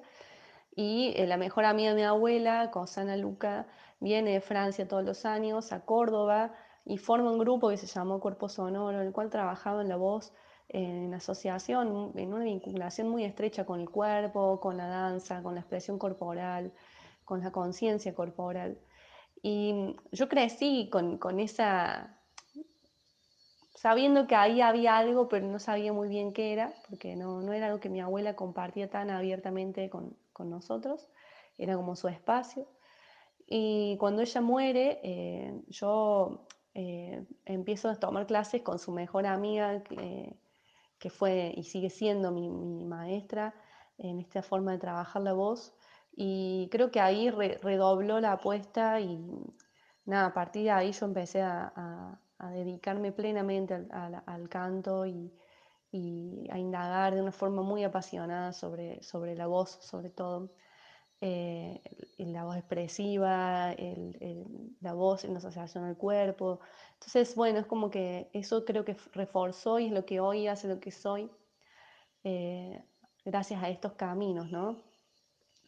Y 0.75 1.13
eh, 1.15 1.25
la 1.27 1.37
mejor 1.37 1.65
amiga 1.65 1.89
de 1.89 1.95
mi 1.95 2.03
abuela, 2.03 2.69
Cosana 2.71 3.17
Luca, 3.17 3.67
viene 3.99 4.31
de 4.33 4.41
Francia 4.41 4.87
todos 4.87 5.03
los 5.03 5.25
años 5.25 5.71
a 5.71 5.85
Córdoba 5.85 6.53
y 6.85 6.97
forma 6.97 7.31
un 7.31 7.39
grupo 7.39 7.69
que 7.69 7.77
se 7.77 7.87
llamó 7.87 8.19
Cuerpo 8.19 8.47
Sonoro, 8.47 9.01
en 9.01 9.07
el 9.07 9.13
cual 9.13 9.29
trabajaba 9.29 9.81
en 9.81 9.89
la 9.89 9.95
voz 9.95 10.33
en 10.69 11.13
asociación, 11.13 12.11
en 12.15 12.33
una 12.33 12.43
vinculación 12.43 13.09
muy 13.09 13.23
estrecha 13.23 13.65
con 13.65 13.79
el 13.79 13.89
cuerpo, 13.89 14.59
con 14.59 14.77
la 14.77 14.87
danza, 14.87 15.41
con 15.41 15.55
la 15.55 15.61
expresión 15.61 15.97
corporal, 15.97 16.73
con 17.23 17.41
la 17.41 17.51
conciencia 17.51 18.13
corporal. 18.13 18.77
Y 19.43 19.95
yo 20.11 20.29
crecí 20.29 20.89
con, 20.91 21.17
con, 21.17 21.39
esa, 21.39 22.19
sabiendo 23.75 24.27
que 24.27 24.35
ahí 24.35 24.61
había 24.61 24.97
algo, 24.97 25.27
pero 25.29 25.45
no 25.47 25.59
sabía 25.59 25.93
muy 25.93 26.09
bien 26.09 26.33
qué 26.33 26.53
era, 26.53 26.73
porque 26.89 27.15
no, 27.15 27.41
no 27.41 27.53
era 27.53 27.67
algo 27.67 27.79
que 27.79 27.89
mi 27.89 28.01
abuela 28.01 28.35
compartía 28.35 28.89
tan 28.89 29.09
abiertamente 29.09 29.89
con, 29.89 30.17
con 30.33 30.49
nosotros, 30.49 31.07
era 31.57 31.75
como 31.75 31.95
su 31.95 32.07
espacio. 32.07 32.67
Y 33.47 33.95
cuando 33.97 34.21
ella 34.21 34.41
muere, 34.41 34.99
eh, 35.03 35.61
yo 35.69 36.47
eh, 36.73 37.25
empiezo 37.45 37.89
a 37.89 37.95
tomar 37.95 38.27
clases 38.27 38.61
con 38.61 38.77
su 38.77 38.91
mejor 38.91 39.25
amiga, 39.25 39.81
que 40.99 41.09
fue 41.09 41.53
y 41.55 41.63
sigue 41.63 41.89
siendo 41.89 42.31
mi, 42.31 42.49
maestra 42.85 43.55
en 43.97 44.19
esta 44.19 44.43
forma 44.43 44.73
de 44.73 44.79
trabajar 44.79 45.21
la 45.21 45.33
voz. 45.33 45.73
Y 46.19 46.67
creo 46.71 46.89
que 46.89 46.99
ahí 46.99 47.29
redobló 47.29 48.19
la 48.19 48.33
apuesta 48.33 48.99
y 48.99 49.23
nada, 50.05 50.25
a 50.27 50.33
partir 50.33 50.63
de 50.63 50.71
ahí 50.71 50.91
yo 50.91 51.05
empecé 51.05 51.43
a, 51.43 52.19
dedicarme 52.53 53.11
plenamente 53.11 53.87
al 53.91 54.49
canto 54.49 55.05
y, 55.05 55.31
a 56.49 56.57
indagar 56.57 57.13
de 57.13 57.21
una 57.21 57.31
forma 57.31 57.61
muy 57.61 57.83
apasionada 57.83 58.51
sobre, 58.51 59.01
sobre 59.03 59.35
la 59.35 59.45
voz, 59.45 59.77
sobre 59.81 60.09
todo. 60.09 60.49
Eh, 61.21 61.81
la 62.17 62.45
voz 62.45 62.57
expresiva, 62.57 63.75
la 64.81 64.93
voz 64.93 65.23
en 65.23 65.37
asociación 65.37 65.83
al 65.83 65.97
cuerpo. 65.97 66.59
Entonces, 66.93 67.35
bueno, 67.35 67.59
es 67.59 67.67
como 67.67 67.89
que 67.91 68.29
eso 68.33 68.65
creo 68.65 68.85
que 68.85 68.97
reforzó 69.13 69.79
y 69.79 69.87
es 69.87 69.91
lo 69.91 70.05
que 70.05 70.19
hoy 70.19 70.47
hace 70.47 70.67
lo 70.67 70.79
que 70.79 70.91
soy, 70.91 71.29
eh, 72.23 72.83
gracias 73.25 73.63
a 73.63 73.69
estos 73.69 73.93
caminos, 73.93 74.51
¿no? 74.51 74.86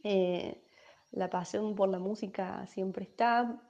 Eh, 0.04 0.62
la 1.12 1.30
pasión 1.30 1.76
por 1.76 1.90
la 1.90 2.00
música 2.00 2.66
siempre 2.68 3.06
está. 3.06 3.62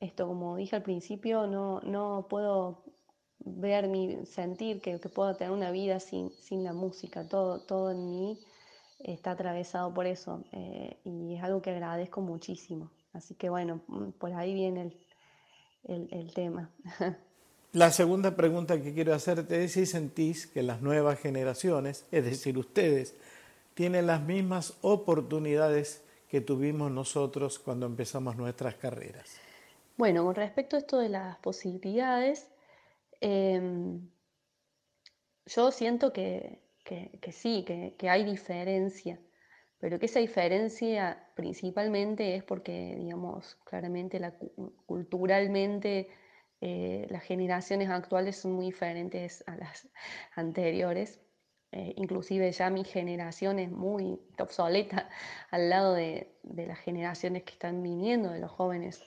esto, 0.00 0.26
como 0.26 0.56
dije 0.56 0.76
al 0.76 0.82
principio, 0.82 1.46
no, 1.46 1.80
no 1.80 2.26
puedo 2.28 2.84
ver, 3.44 3.88
mi, 3.88 4.24
sentir 4.26 4.80
que, 4.80 4.98
puedo 4.98 5.36
tener 5.36 5.52
una 5.52 5.70
vida 5.70 6.00
sin, 6.00 6.30
sin 6.40 6.64
la 6.64 6.72
música. 6.72 7.28
Todo, 7.28 7.60
todo 7.60 7.90
en 7.90 8.10
mí 8.10 8.38
está 9.00 9.32
atravesado 9.32 9.92
por 9.92 10.06
eso 10.06 10.44
eh, 10.52 10.98
y 11.04 11.34
es 11.34 11.42
algo 11.42 11.60
que 11.62 11.70
agradezco 11.70 12.20
muchísimo. 12.20 12.90
Así 13.12 13.34
que 13.34 13.48
bueno, 13.48 13.82
mm, 13.86 14.10
por 14.12 14.32
ahí 14.32 14.54
viene 14.54 14.92
el, 15.84 16.08
el, 16.10 16.32
tema. 16.32 16.70
La 17.72 17.90
segunda 17.90 18.36
pregunta 18.36 18.80
que 18.80 18.94
quiero 18.94 19.14
hacerte 19.14 19.64
es 19.64 19.72
si 19.72 19.84
sentís 19.84 20.46
que 20.46 20.62
las 20.62 20.80
nuevas 20.80 21.18
generaciones, 21.18 22.06
es 22.12 22.24
decir, 22.24 22.56
ustedes, 22.56 23.16
tienen 23.74 24.06
las 24.06 24.22
mismas 24.22 24.78
oportunidades 24.82 26.04
que 26.28 26.40
tuvimos 26.40 26.90
nosotros 26.90 27.58
cuando 27.58 27.86
empezamos 27.86 28.36
nuestras 28.36 28.76
carreras. 28.76 29.38
Bueno, 29.96 30.24
con 30.24 30.34
respecto 30.34 30.76
a 30.76 30.80
esto 30.80 30.98
de 30.98 31.08
las 31.08 31.38
posibilidades, 31.38 32.48
Em, 33.26 34.10
yo 35.46 35.70
siento 35.70 36.12
que, 36.12 36.60
sí, 37.32 37.64
que, 37.64 38.08
hay 38.10 38.24
diferencia, 38.24 39.18
pero 39.78 39.98
que 39.98 40.04
esa 40.04 40.20
diferencia 40.20 41.30
principalmente 41.34 42.36
es 42.36 42.44
porque, 42.44 42.96
digamos, 42.98 43.56
claramente 43.64 44.20
la, 44.20 44.34
culturalmente 44.84 46.10
eh, 46.60 47.06
las 47.08 47.22
generaciones 47.22 47.88
actuales 47.88 48.36
son 48.36 48.52
muy 48.52 48.66
diferentes 48.66 49.42
a 49.46 49.56
las 49.56 49.88
anteriores. 50.36 51.20
Eh, 51.76 51.92
inclusive 51.96 52.52
ya 52.52 52.70
mi 52.70 52.84
generación 52.84 53.58
es 53.58 53.68
muy 53.68 54.20
obsoleta 54.38 55.08
al 55.50 55.68
lado 55.70 55.92
de, 55.94 56.38
las 56.44 56.78
generaciones 56.78 57.42
que 57.42 57.54
están 57.54 57.82
viniendo, 57.82 58.30
de 58.30 58.38
los 58.38 58.52
jóvenes 58.52 59.02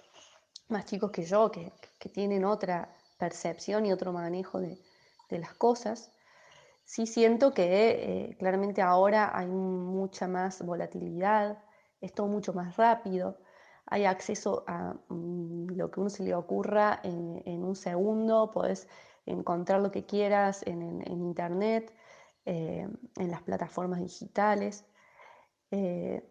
más 0.67 0.83
chicos 0.83 1.11
que 1.11 1.23
yo, 1.23 1.49
que, 1.49 1.71
tienen 2.13 2.43
otra 2.43 2.89
percepción 3.17 3.85
y 3.85 3.93
otro 3.93 4.11
manejo 4.11 4.59
de, 4.59 4.77
las 5.29 5.53
cosas. 5.53 6.11
Sí 6.83 7.07
siento 7.07 7.53
que 7.53 8.31
eh, 8.31 8.35
claramente 8.37 8.81
ahora 8.81 9.31
hay 9.33 9.47
mucha 9.47 10.27
más 10.27 10.61
volatilidad, 10.61 11.57
es 12.01 12.13
todo 12.13 12.27
mucho 12.27 12.51
más 12.53 12.75
rápido, 12.75 13.37
hay 13.85 14.03
acceso 14.03 14.65
a 14.67 14.93
mm, 15.07 15.69
lo 15.77 15.89
que 15.89 16.01
uno 16.01 16.09
se 16.09 16.23
le 16.23 16.35
ocurra 16.35 16.99
en, 17.03 17.63
un 17.63 17.75
segundo, 17.77 18.51
puedes 18.51 18.89
encontrar 19.25 19.79
lo 19.81 19.89
que 19.91 20.05
quieras 20.05 20.63
en, 20.67 21.01
internet, 21.07 21.93
eh, 22.49 22.87
en 23.17 23.29
las 23.29 23.41
plataformas 23.41 23.99
digitales. 23.99 24.85
Eh, 25.69 26.23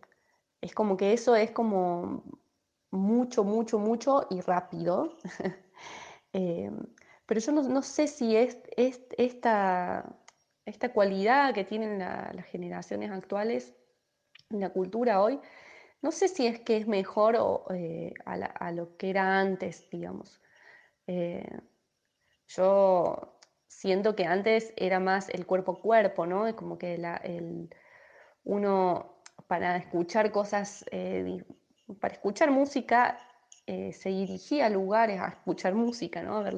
es 0.63 0.75
como 0.75 0.97
que 0.97 1.13
eso 1.13 1.37
es 1.37 1.51
como 1.51 2.25
mucho, 2.91 3.45
mucho, 3.45 3.79
mucho 3.79 4.27
y 4.31 4.41
rápido. 4.41 5.19
Eh, 6.33 6.71
pero 7.25 7.41
yo 7.41 7.51
no, 7.53 7.81
sé 7.81 8.09
si 8.09 8.37
es, 8.37 8.59
esta, 8.77 10.05
esta, 10.67 10.93
cualidad 10.93 11.55
que 11.55 11.65
tienen 11.65 11.99
las 11.99 12.45
generaciones 12.45 13.11
actuales 13.11 13.75
la 14.51 14.69
cultura 14.69 15.23
hoy 15.23 15.41
no 16.03 16.13
sé 16.13 16.29
si 16.29 16.47
es 16.47 16.61
que 16.61 16.77
es 16.77 16.87
mejor 16.87 17.39
eh, 17.71 18.13
a, 18.27 18.71
lo 18.73 18.99
que 18.99 19.09
era 19.09 19.41
antes, 19.41 19.89
digamos. 19.89 20.43
Yo 22.49 23.36
siento 23.67 24.15
que 24.17 24.27
antes 24.27 24.73
era 24.77 25.01
más 25.01 25.29
el 25.31 25.47
cuerpo-cuerpo, 25.47 26.27
¿no? 26.27 26.55
Como 26.57 26.79
que 26.79 26.95
el, 26.95 27.71
uno 28.45 29.23
para 29.47 29.77
escuchar 29.77 30.33
cosas, 30.33 30.85
eh, 30.91 31.45
para 32.01 32.15
escuchar 32.15 32.51
música, 32.51 33.19
se 33.67 34.09
dirigía 34.11 34.67
a 34.67 34.71
lugares 34.71 35.21
a 35.21 35.29
escuchar 35.29 35.75
música, 35.75 36.23
¿no? 36.23 36.37
A 36.37 36.43
ver 36.43 36.55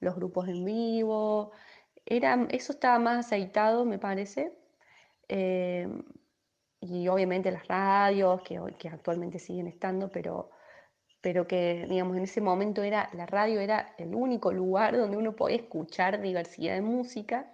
los 0.00 0.14
grupos 0.14 0.48
en 0.48 0.64
vivo. 0.64 1.52
Era, 2.04 2.46
eso 2.50 2.72
estaba 2.72 2.98
más 2.98 3.26
aceitado, 3.26 3.84
me 3.86 3.98
parece 3.98 4.52
y 6.82 7.06
obviamente 7.06 7.50
las 7.52 7.66
radios, 7.68 8.42
que, 8.42 8.60
que 8.76 8.88
actualmente 8.88 9.38
siguen 9.38 9.68
estando, 9.68 10.10
pero, 10.10 10.50
pero 11.22 11.46
que, 11.46 11.86
digamos, 11.88 12.16
en 12.16 12.24
ese 12.24 12.40
momento 12.40 12.82
era, 12.82 13.08
la 13.14 13.26
radio 13.26 13.60
era 13.60 13.94
el 13.96 14.14
único 14.14 14.52
lugar 14.52 14.96
donde 14.98 15.16
uno 15.16 15.34
podía 15.34 15.56
escuchar 15.56 16.20
diversidad 16.20 16.74
de 16.74 16.82
música, 16.82 17.52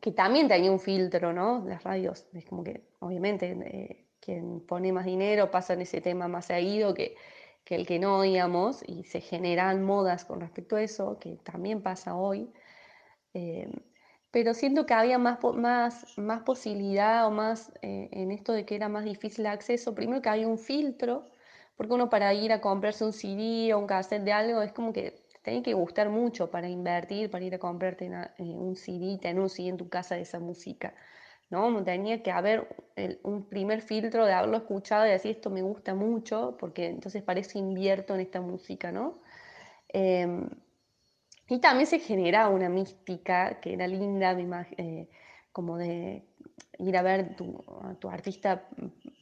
que 0.00 0.10
también 0.10 0.48
tenía 0.48 0.72
un 0.72 0.80
filtro, 0.80 1.32
¿no? 1.32 1.64
Las 1.66 1.84
radios, 1.84 2.26
es 2.32 2.46
como 2.46 2.64
que, 2.64 2.88
obviamente, 3.00 3.52
eh, 3.52 4.06
quien 4.20 4.60
pone 4.66 4.92
más 4.92 5.04
dinero 5.04 5.50
pasa 5.50 5.74
en 5.74 5.82
ese 5.82 6.00
tema 6.00 6.26
más 6.26 6.46
seguido 6.46 6.94
que, 6.94 7.14
que 7.64 7.74
el 7.74 7.86
que 7.86 7.98
no, 7.98 8.22
digamos, 8.22 8.82
y 8.86 9.04
se 9.04 9.20
generan 9.20 9.84
modas 9.84 10.24
con 10.24 10.40
respecto 10.40 10.76
a 10.76 10.82
eso, 10.82 11.18
que 11.18 11.36
también 11.36 11.82
pasa 11.82 12.16
hoy. 12.16 12.52
Eh, 13.34 13.70
pero 14.30 14.54
siento 14.54 14.86
que 14.86 14.94
había 14.94 15.18
más, 15.18 15.38
más, 15.54 16.18
más 16.18 16.42
posibilidad 16.42 17.26
o 17.26 17.30
más 17.30 17.72
eh, 17.82 18.08
en 18.12 18.30
esto 18.32 18.52
de 18.52 18.64
que 18.66 18.74
era 18.76 18.88
más 18.88 19.04
difícil 19.04 19.46
el 19.46 19.52
acceso. 19.52 19.94
Primero 19.94 20.22
que 20.22 20.28
había 20.28 20.48
un 20.48 20.58
filtro, 20.58 21.30
porque 21.76 21.92
uno 21.92 22.08
para 22.08 22.32
ir 22.34 22.52
a 22.52 22.60
comprarse 22.60 23.04
un 23.04 23.12
CD 23.12 23.72
o 23.74 23.78
un 23.78 23.86
cassette 23.86 24.22
de 24.22 24.32
algo 24.32 24.62
es 24.62 24.72
como 24.72 24.92
que 24.92 25.24
tiene 25.42 25.62
que 25.62 25.74
gustar 25.74 26.08
mucho 26.08 26.50
para 26.50 26.68
invertir, 26.68 27.30
para 27.30 27.44
ir 27.44 27.54
a 27.54 27.58
comprarte 27.58 28.06
eh, 28.06 28.42
un 28.42 28.76
CD, 28.76 29.18
tener 29.20 29.40
un 29.40 29.50
CD 29.50 29.68
en 29.68 29.76
tu 29.76 29.88
casa 29.88 30.14
de 30.14 30.22
esa 30.22 30.40
música. 30.40 30.94
¿no? 31.50 31.84
Tenía 31.84 32.22
que 32.22 32.30
haber 32.30 32.66
un 33.22 33.48
primer 33.48 33.82
filtro 33.82 34.26
de 34.26 34.32
haberlo 34.32 34.56
escuchado 34.56 35.06
y 35.06 35.10
decir 35.10 35.32
esto 35.32 35.50
me 35.50 35.62
gusta 35.62 35.94
mucho, 35.94 36.56
porque 36.58 36.86
entonces 36.86 37.22
parece 37.22 37.58
invierto 37.58 38.14
en 38.14 38.20
esta 38.20 38.40
música, 38.40 38.90
¿no? 38.90 39.20
Em, 39.88 40.48
y 41.48 41.60
también 41.60 41.86
se 41.86 41.98
generaba 41.98 42.48
una 42.48 42.68
mística 42.68 43.60
que 43.60 43.74
era 43.74 43.86
linda, 43.86 44.36
eh, 44.78 45.08
como 45.54 45.78
de 45.78 46.24
ir 46.80 46.96
a 46.96 47.02
ver 47.02 47.36
tu, 47.36 47.64
tu 48.00 48.10
artista 48.10 48.68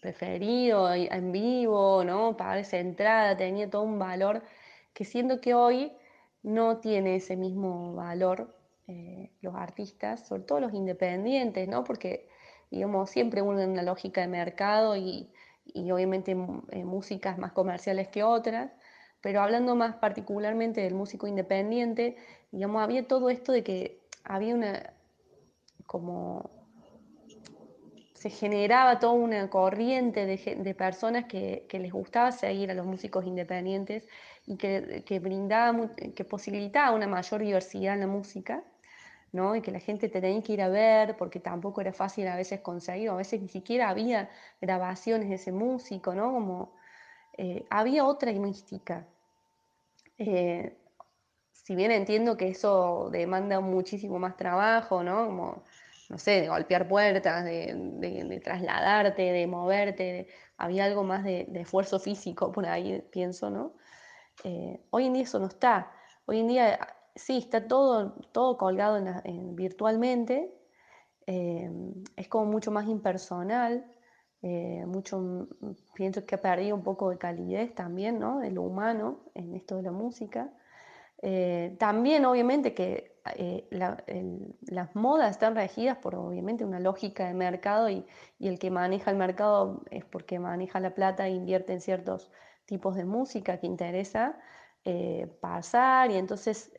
preferido 0.01 0.93
en 0.93 1.31
vivo, 1.31 2.03
¿no? 2.05 2.39
Pagar 2.39 2.59
esa 2.59 2.79
entrada, 2.79 3.37
tenía 3.37 3.69
todo 3.69 3.83
un 3.83 3.99
valor 3.99 4.43
que 4.95 5.05
siento 5.05 5.43
que 5.43 5.53
hoy 5.53 5.93
no 6.43 6.79
tiene 6.79 7.17
ese 7.17 7.37
mismo 7.37 7.95
valor 7.95 8.57
eh, 8.89 9.31
los 9.43 9.55
artistas, 9.55 10.27
sobre 10.27 10.45
todo 10.45 10.61
los 10.61 10.73
independientes, 10.73 11.69
¿no? 11.69 11.85
Porque, 11.85 12.31
digamos, 12.71 13.11
siempre 13.11 13.43
uno 13.43 13.61
en 13.61 13.71
una 13.71 13.83
lógica 13.83 14.23
de 14.23 14.29
mercado 14.29 14.97
y, 14.97 15.31
y 15.67 15.91
obviamente 15.91 16.33
eh, 16.33 16.85
músicas 16.85 17.37
más 17.37 17.53
comerciales 17.53 18.09
que 18.09 18.23
otras, 18.23 18.73
pero 19.21 19.43
hablando 19.43 19.77
más 19.77 19.97
particularmente 19.97 20.81
del 20.81 20.95
músico 20.95 21.27
independiente, 21.27 22.17
digamos, 22.53 22.83
había 22.83 23.07
todo 23.07 23.29
esto 23.29 23.53
de 23.53 23.63
que 23.63 24.01
había 24.25 24.55
una, 24.55 24.92
como, 25.87 26.51
se 28.15 28.31
generaba 28.31 28.99
toda 29.01 29.15
una 29.15 29.51
corriente 29.51 30.27
de, 30.27 30.75
personas 30.75 31.25
que, 31.25 31.67
les 31.73 31.93
gustaba 31.93 32.31
seguir 32.31 32.71
a 32.71 32.75
los 32.75 32.87
músicos 32.87 33.27
independientes 33.27 34.07
y 34.47 34.57
que, 34.57 35.03
que 35.05 35.19
brindaba, 35.19 35.91
que 35.97 36.25
posibilitaba 36.25 36.95
una 36.95 37.09
mayor 37.09 37.41
diversidad 37.43 37.95
en 37.95 38.01
la 38.01 38.07
música. 38.07 38.63
¿no? 39.33 39.57
Y 39.57 39.63
que 39.63 39.71
la 39.71 39.81
gente 39.81 40.09
tenía 40.09 40.43
que 40.43 40.53
ir 40.53 40.63
a 40.63 40.69
ver, 40.69 41.17
porque 41.17 41.41
tampoco 41.41 41.81
era 41.81 41.93
fácil 41.93 42.29
a 42.29 42.37
veces 42.37 42.61
conseguir, 42.61 43.09
a 43.09 43.15
veces 43.15 43.41
ni 43.41 43.49
siquiera 43.49 43.89
había 43.89 44.29
grabaciones 44.61 45.31
de 45.31 45.37
ese 45.37 45.53
músico, 45.53 46.15
¿no? 46.15 46.33
Como, 46.33 46.75
eh, 47.39 47.65
había 47.71 48.05
otra 48.05 48.31
mística. 48.33 49.07
Eh, 50.19 50.77
si 51.63 51.75
bien 51.77 51.91
entiendo 51.91 52.37
que 52.37 52.49
eso 52.49 53.09
demanda 53.11 53.61
muchísimo 53.61 54.19
más 54.19 54.37
trabajo, 54.37 55.03
¿no? 55.03 55.27
Como, 55.27 55.65
no 56.09 56.19
sé, 56.19 56.43
de 56.43 56.49
golpear 56.49 56.89
puertas, 56.89 57.45
de, 57.45 58.41
trasladarte, 58.45 59.23
de 59.23 59.47
moverte, 59.47 60.29
había 60.57 60.85
algo 60.85 61.05
más 61.05 61.25
de, 61.25 61.49
esfuerzo 61.55 61.99
físico 62.01 62.53
por 62.53 62.67
ahí, 62.67 63.03
pienso, 63.11 63.51
¿no? 63.51 63.75
Eh, 64.45 64.81
hoy 64.91 65.07
en 65.07 65.15
día 65.15 65.23
eso 65.23 65.39
no 65.39 65.47
está. 65.47 65.93
Hoy 66.27 66.41
en 66.41 66.49
día 66.49 66.79
sí, 67.15 67.39
está 67.39 67.67
todo, 67.69 68.17
todo 68.33 68.59
colgado 68.59 69.03
virtualmente, 69.55 70.53
es 71.27 72.29
como 72.29 72.47
mucho 72.47 72.73
más 72.73 72.89
impersonal, 72.89 73.87
eh, 74.43 74.85
mucho, 74.87 75.49
pienso 75.95 76.27
que 76.27 76.35
ha 76.35 76.41
perdido 76.41 76.75
un 76.75 76.83
poco 76.83 77.11
de 77.11 77.19
calidez 77.19 77.75
también, 77.75 78.19
¿no? 78.19 78.41
De 78.41 78.51
lo 78.51 78.63
humano 78.63 79.21
en 79.35 79.55
esto 79.55 79.77
de 79.77 79.83
la 79.83 79.93
música. 79.93 80.53
Eh, 81.23 81.77
también, 81.79 82.25
obviamente, 82.25 82.75
que 82.75 83.21
eh, 83.37 83.67
las 83.71 84.95
modas 84.97 85.31
están 85.31 85.55
regidas 85.55 85.97
por, 85.99 86.17
obviamente, 86.17 86.65
una 86.65 86.81
lógica 86.81 87.27
de 87.29 87.35
mercado 87.35 87.89
y, 87.89 88.05
el 88.41 88.59
que 88.59 88.71
maneja 88.71 89.11
el 89.11 89.17
mercado 89.17 89.83
es 89.91 90.05
porque 90.05 90.39
maneja 90.39 90.81
la 90.81 90.95
plata 90.95 91.27
e 91.27 91.31
invierte 91.31 91.73
en 91.73 91.81
ciertos 91.81 92.31
tipos 92.67 92.97
de 92.97 93.05
música 93.05 93.59
que 93.59 93.67
interesa 93.67 94.39
pasar 95.41 96.11
y 96.11 96.17
entonces, 96.17 96.73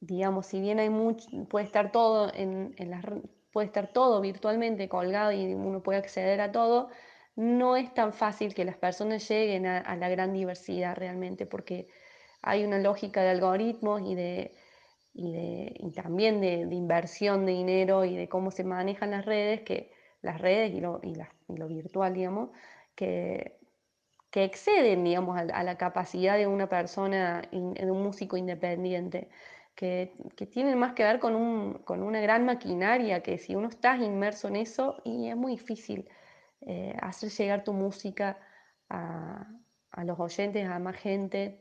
digamos, 0.00 0.46
si 0.46 0.60
bien 0.60 0.80
hay 0.80 0.90
mucho, 0.90 1.28
puede 1.48 1.64
estar 1.64 1.92
todo 1.92 2.32
en, 2.34 2.74
las 2.78 3.04
puede 3.52 3.66
estar 3.66 3.92
todo 3.92 4.20
virtualmente 4.20 4.88
colgado 4.88 5.32
y 5.32 5.54
uno 5.54 5.82
puede 5.82 5.98
acceder 5.98 6.40
a 6.40 6.52
todo, 6.52 6.88
no 7.36 7.76
es 7.76 7.92
tan 7.94 8.12
fácil 8.12 8.54
que 8.54 8.64
las 8.64 8.76
personas 8.76 9.28
lleguen 9.28 9.66
a, 9.66 9.96
la 9.96 10.08
gran 10.08 10.32
diversidad 10.32 10.96
realmente, 10.96 11.46
porque 11.46 11.88
hay 12.42 12.64
una 12.64 12.78
lógica 12.78 13.22
de 13.22 13.30
algoritmos 13.30 14.02
y, 14.02 14.14
de, 14.14 14.54
y, 15.14 15.90
también 15.92 16.40
de, 16.40 16.60
inversión 16.74 17.46
de 17.46 17.52
dinero 17.52 18.04
y 18.04 18.16
de 18.16 18.28
cómo 18.28 18.50
se 18.50 18.64
manejan 18.64 19.10
las 19.10 19.24
redes, 19.24 19.62
que 19.62 19.92
las 20.22 20.40
redes 20.40 20.72
y 20.74 20.80
lo, 20.80 21.00
virtual, 21.68 22.14
digamos, 22.14 22.50
que, 22.94 23.58
que 24.30 24.44
exceden, 24.44 25.04
digamos, 25.04 25.38
a, 25.38 25.62
la 25.62 25.76
capacidad 25.76 26.36
de 26.36 26.46
una 26.46 26.68
persona, 26.68 27.42
de 27.50 27.90
un 27.90 28.02
músico 28.02 28.36
independiente 28.36 29.28
que, 29.78 30.12
tienen 30.50 30.76
más 30.76 30.92
que 30.94 31.04
ver 31.04 31.20
con, 31.20 31.36
una 31.36 32.20
gran 32.20 32.44
maquinaria, 32.44 33.22
que 33.22 33.38
si 33.38 33.54
uno 33.54 33.68
está 33.68 33.96
inmerso 33.96 34.48
en 34.48 34.56
eso, 34.56 35.00
y 35.04 35.28
es 35.28 35.36
muy 35.36 35.52
difícil 35.52 36.08
eh, 36.62 36.96
hacer 37.00 37.30
llegar 37.30 37.62
tu 37.62 37.72
música 37.72 38.38
a, 38.88 39.46
los 40.04 40.18
oyentes, 40.18 40.68
a 40.68 40.80
más 40.80 40.96
gente. 40.96 41.60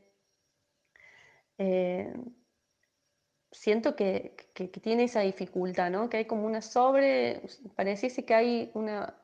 Eh, 1.58 2.14
siento 3.52 3.96
que, 3.96 4.36
tiene 4.82 5.06
esa 5.06 5.22
dificultad, 5.22 5.90
¿no? 5.90 6.10
Que 6.10 6.18
hay 6.18 6.26
como 6.26 6.46
una 6.46 6.62
sobre, 6.62 7.42
pareciese 7.76 8.26
que 8.26 8.34
hay 8.34 8.72
una 8.74 9.16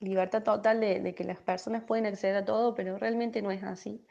libertad 0.00 0.42
total 0.42 0.80
de, 0.80 1.14
que 1.14 1.24
las 1.24 1.38
personas 1.40 1.84
pueden 1.84 2.06
acceder 2.06 2.36
a 2.36 2.44
todo, 2.44 2.74
pero 2.74 2.98
realmente 2.98 3.42
no 3.42 3.50
es 3.50 3.62
así. 3.62 4.04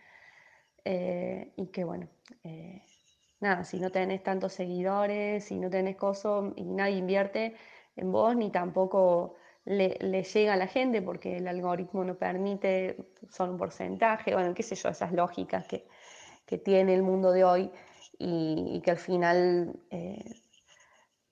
Eh, 0.83 1.53
y 1.57 1.67
que 1.67 1.83
bueno, 1.83 2.07
eh, 2.43 2.83
nada, 3.39 3.63
si 3.63 3.79
no 3.79 3.91
tenés 3.91 4.23
tantos 4.23 4.53
seguidores, 4.53 5.45
si 5.45 5.57
no 5.59 5.69
tenés 5.69 5.95
cosas 5.95 6.53
y 6.55 6.63
nadie 6.63 6.97
invierte 6.97 7.55
en 7.95 8.11
vos, 8.11 8.35
ni 8.35 8.51
tampoco 8.51 9.35
le, 9.65 10.23
llega 10.23 10.53
a 10.53 10.57
la 10.57 10.67
gente 10.67 11.01
porque 11.01 11.37
el 11.37 11.47
algoritmo 11.47 12.03
no 12.03 12.15
permite, 12.17 12.97
son 13.29 13.51
un 13.51 13.57
porcentaje, 13.57 14.33
bueno, 14.33 14.53
qué 14.53 14.63
sé 14.63 14.75
yo, 14.75 14.89
esas 14.89 15.11
lógicas 15.11 15.65
que, 15.67 15.87
que 16.45 16.57
tiene 16.57 16.93
el 16.93 17.03
mundo 17.03 17.31
de 17.31 17.43
hoy 17.43 17.71
y, 18.17 18.81
que 18.83 18.91
al 18.91 18.97
final, 18.97 19.79
eh, 19.89 20.41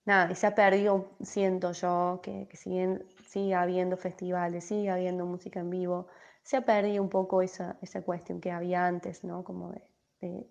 nada, 0.05 0.33
se 0.35 0.47
ha 0.47 0.55
perdido, 0.55 1.15
siento 1.21 1.71
yo, 1.71 2.19
que, 2.23 2.47
que 2.49 2.57
sigue 2.57 3.55
habiendo 3.55 3.97
festivales, 3.97 4.65
sigue 4.65 4.89
habiendo 4.89 5.25
música 5.25 5.59
en 5.59 5.69
vivo, 5.69 6.07
se 6.43 6.57
ha 6.57 6.61
perdido 6.61 7.01
un 7.01 7.09
poco 7.09 7.41
esa, 7.41 7.77
esa 7.81 8.01
cuestión 8.01 8.41
que 8.41 8.51
había 8.51 8.85
antes, 8.85 9.23
¿no? 9.23 9.43
Como 9.43 9.71
de, 9.71 9.83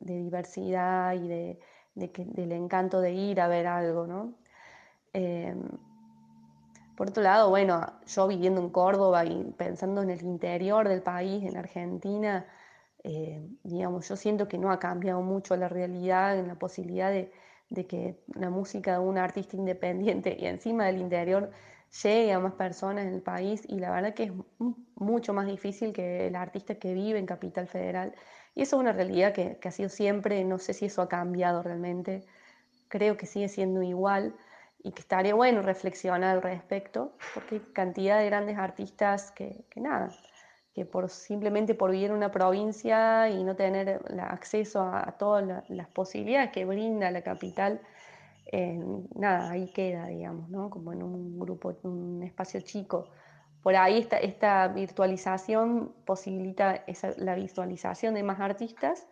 diversidad 0.01 1.15
y 1.15 1.29
de, 1.29 2.11
que, 2.13 2.25
del 2.27 2.53
encanto 2.53 3.01
de 3.01 3.13
ir 3.13 3.41
a 3.41 3.49
ver 3.49 3.67
algo, 3.67 4.07
¿no? 4.07 4.35
Em, 5.13 5.63
por 6.97 7.09
otro 7.09 7.23
lado, 7.23 7.49
bueno, 7.51 7.87
yo 8.07 8.29
viviendo 8.29 8.61
en 8.61 8.71
Córdoba 8.71 9.25
y 9.25 9.45
pensando 9.57 10.03
en 10.03 10.11
el 10.11 10.23
interior 10.23 10.89
del 10.89 11.03
país, 11.03 11.43
en 11.45 11.57
Argentina, 11.57 12.47
eh, 13.05 13.45
digamos, 13.65 14.09
yo 14.09 14.17
siento 14.17 14.47
que 14.49 14.59
no 14.59 14.71
ha 14.71 14.79
cambiado 14.79 15.23
mucho 15.23 15.57
la 15.57 15.69
realidad 15.69 16.39
en 16.39 16.47
la 16.49 16.55
posibilidad 16.55 17.11
de, 17.11 17.31
que 17.87 18.23
la 18.35 18.51
música 18.51 18.93
de 18.93 18.99
un 18.99 19.19
artista 19.19 19.57
independiente 19.57 20.37
y 20.39 20.47
encima 20.47 20.87
del 20.87 20.99
interior 20.99 21.51
llegue 22.03 22.33
a 22.33 22.39
más 22.39 22.53
personas 22.55 23.07
en 23.07 23.15
el 23.15 23.23
país 23.23 23.65
y 23.67 23.79
la 23.79 23.91
verdad 23.91 24.15
que 24.15 24.25
es 24.25 24.33
mucho 24.95 25.33
más 25.33 25.47
difícil 25.47 25.93
que 25.93 26.27
el 26.29 26.37
artista 26.37 26.77
que 26.77 26.95
vive 26.95 27.19
en 27.19 27.27
Capital 27.27 27.67
Federal. 27.67 28.15
Y 28.55 28.63
eso 28.63 28.77
es 28.77 28.81
una 28.81 28.93
realidad 28.93 29.33
que, 29.33 29.57
que 29.57 29.69
ha 29.69 29.73
sido 29.73 29.89
siempre, 29.89 30.45
no 30.45 30.59
sé 30.59 30.75
si 30.75 30.87
eso 30.87 31.03
ha 31.03 31.09
cambiado 31.09 31.63
realmente, 31.63 32.25
creo 32.89 33.17
que 33.17 33.27
sigue 33.27 33.49
siendo 33.49 33.83
igual 33.83 34.35
y 34.85 34.93
que 34.93 35.01
estaría 35.01 35.35
bueno 35.35 35.63
reflexionar 35.63 36.37
al 36.37 36.43
respecto, 36.43 37.17
porque 37.35 37.57
hay 37.57 37.61
cantidad 37.73 38.19
de 38.19 38.27
grandes 38.27 38.59
artistas 38.59 39.31
que, 39.33 39.65
que 39.71 39.81
nada, 39.81 40.11
que 40.75 40.87
por, 40.87 41.09
simplemente 41.11 41.75
por 41.75 41.91
vivir 41.91 42.11
en 42.11 42.17
una 42.17 42.31
provincia 42.31 43.29
y 43.29 43.45
no 43.45 43.55
tener 43.57 44.01
acceso 44.21 44.83
a, 44.83 45.13
todas 45.19 45.69
las 45.69 45.89
posibilidades 45.89 46.51
que 46.51 46.65
brinda 46.65 47.11
la 47.11 47.23
capital, 47.23 47.81
eh, 48.47 48.81
nada, 49.15 49.51
ahí 49.51 49.69
queda, 49.73 50.07
digamos, 50.07 50.49
¿no? 50.49 50.71
como 50.71 50.93
en 50.93 51.03
un 51.03 51.39
grupo, 51.39 51.75
un 51.83 52.23
espacio 52.23 52.61
chico. 52.63 53.09
Por 53.63 53.77
ahí 53.77 53.99
esta, 53.99 54.17
esta 54.19 54.69
virtualización 54.69 55.95
posibilita 56.05 56.85
la 57.19 57.35
visualización 57.35 58.15
de 58.15 58.23
más 58.23 58.41
artistas, 58.41 59.07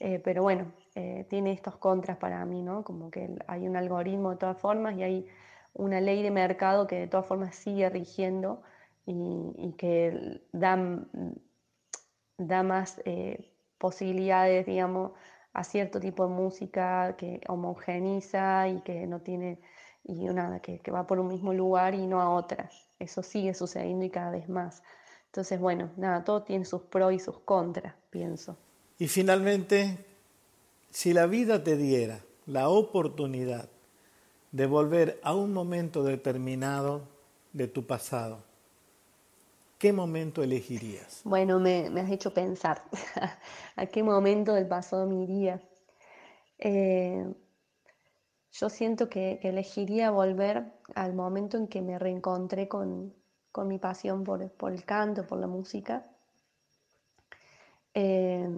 eh, 0.00 0.20
pero 0.24 0.42
bueno, 0.42 0.72
eh, 0.94 1.26
tiene 1.28 1.52
estos 1.52 1.76
contras 1.76 2.16
para 2.16 2.44
mí, 2.46 2.62
¿no? 2.62 2.84
Como 2.84 3.10
que 3.10 3.36
hay 3.46 3.68
un 3.68 3.76
algoritmo 3.76 4.30
de 4.30 4.36
todas 4.36 4.58
formas 4.58 4.96
y 4.96 5.02
hay 5.02 5.26
una 5.74 6.00
ley 6.00 6.22
de 6.22 6.30
mercado 6.30 6.86
que 6.86 6.96
de 6.96 7.06
todas 7.06 7.26
formas 7.26 7.54
sigue 7.54 7.88
rigiendo 7.90 8.62
y, 9.06 9.74
que 9.78 10.42
da, 10.52 10.78
da 12.38 12.62
más 12.62 13.00
eh, 13.04 13.52
posibilidades, 13.78 14.66
digamos, 14.66 15.12
a 15.52 15.64
cierto 15.64 16.00
tipo 16.00 16.26
de 16.26 16.34
música 16.34 17.16
que 17.16 17.40
homogeniza 17.48 18.68
y 18.68 18.80
que 18.82 19.06
no 19.06 19.20
tiene, 19.20 19.58
y 20.04 20.24
nada, 20.24 20.60
que, 20.60 20.78
que, 20.80 20.90
va 20.90 21.06
por 21.06 21.18
un 21.18 21.28
mismo 21.28 21.52
lugar 21.52 21.94
y 21.94 22.06
no 22.06 22.20
a 22.20 22.30
otras. 22.30 22.88
Eso 22.98 23.22
sigue 23.22 23.54
sucediendo 23.54 24.04
y 24.04 24.10
cada 24.10 24.30
vez 24.30 24.48
más. 24.48 24.82
Entonces, 25.26 25.58
bueno, 25.60 25.90
nada, 25.96 26.24
todo 26.24 26.42
tiene 26.42 26.64
sus 26.64 26.82
pros 26.82 27.12
y 27.12 27.18
sus 27.18 27.38
contras, 27.40 27.94
pienso. 28.10 28.56
Y 28.98 29.08
finalmente, 29.08 29.96
si 30.90 31.12
la 31.12 31.26
vida 31.26 31.64
te 31.64 31.76
diera 31.76 32.20
la 32.46 32.68
oportunidad 32.68 33.68
de 34.52 34.66
volver 34.66 35.18
a 35.22 35.34
un 35.34 35.52
momento 35.52 36.04
determinado 36.04 37.08
de 37.52 37.66
tu 37.66 37.86
pasado, 37.86 38.44
¿qué 39.82 39.92
momento 39.92 40.44
elegirías? 40.44 41.22
Bueno, 41.24 41.58
me, 41.58 41.88
has 42.00 42.08
hecho 42.08 42.32
pensar 42.32 42.84
a 43.76 43.86
qué 43.86 44.04
momento 44.04 44.54
del 44.54 44.68
pasado 44.68 45.08
me 45.08 45.24
iría. 45.24 45.60
Eh, 46.60 47.26
yo 48.52 48.68
siento 48.68 49.08
que, 49.08 49.40
elegiría 49.42 50.12
volver 50.12 50.72
al 50.94 51.14
momento 51.14 51.56
en 51.56 51.66
que 51.66 51.82
me 51.82 51.98
reencontré 51.98 52.68
con, 52.68 53.12
mi 53.64 53.78
pasión 53.78 54.22
por, 54.22 54.40
el 54.40 54.84
canto, 54.84 55.26
por 55.26 55.40
la 55.40 55.48
música. 55.48 56.06
Eh, 57.92 58.48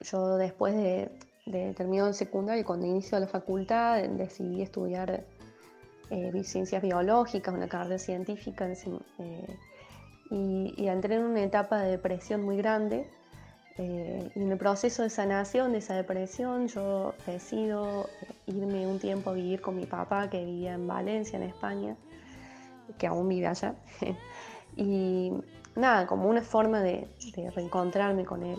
yo 0.00 0.36
después 0.38 0.74
de, 0.74 1.10
de 1.44 1.74
terminar 1.74 2.08
el 2.08 2.14
secundario 2.14 2.64
cuando 2.64 2.86
inicio 2.86 3.20
la 3.20 3.26
facultad 3.26 4.02
decidí 4.02 4.62
estudiar 4.62 5.26
eh, 6.10 6.42
ciencias 6.44 6.82
biológicas, 6.82 7.54
una 7.54 7.68
carrera 7.68 7.98
científica, 7.98 8.66
eh, 8.68 9.56
y, 10.30 10.86
entré 10.88 11.16
en 11.16 11.22
una 11.22 11.42
etapa 11.42 11.80
de 11.82 11.92
depresión 11.92 12.42
muy 12.42 12.56
grande. 12.56 13.08
Eh, 13.78 14.30
y 14.34 14.42
en 14.42 14.50
el 14.50 14.58
proceso 14.58 15.04
de 15.04 15.10
sanación 15.10 15.72
de 15.72 15.78
esa 15.78 15.94
depresión, 15.94 16.66
yo 16.66 17.14
decido 17.26 18.10
irme 18.46 18.86
un 18.86 18.98
tiempo 18.98 19.30
a 19.30 19.34
vivir 19.34 19.60
con 19.60 19.76
mi 19.76 19.86
papá, 19.86 20.28
que 20.28 20.44
vivía 20.44 20.74
en 20.74 20.86
Valencia, 20.86 21.36
en 21.36 21.44
España, 21.44 21.96
que 22.98 23.06
aún 23.06 23.28
vive 23.28 23.46
allá. 23.46 23.76
y 24.76 25.32
nada, 25.76 26.08
como 26.08 26.28
una 26.28 26.42
forma 26.42 26.80
de, 26.80 27.08
de 27.36 27.50
reencontrarme 27.50 28.24
con 28.24 28.42
él. 28.44 28.58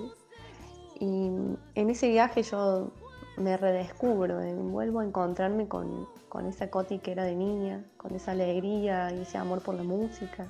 Y 1.00 1.28
en 1.76 1.90
ese 1.90 2.08
viaje 2.08 2.44
yo 2.44 2.92
me 3.38 3.58
redescubro, 3.58 4.40
vuelvo 4.56 5.00
a 5.00 5.06
encontrarme 5.06 5.68
con, 5.68 6.08
con 6.30 6.46
esa 6.48 6.70
Coti 6.70 7.00
que 7.00 7.12
era 7.12 7.24
de 7.24 7.36
niña, 7.36 7.84
con 7.98 8.16
esa 8.16 8.32
alegría 8.32 9.12
y 9.14 9.22
ese 9.22 9.38
amor 9.38 9.62
por 9.62 9.76
la 9.76 9.84
música. 9.84 10.48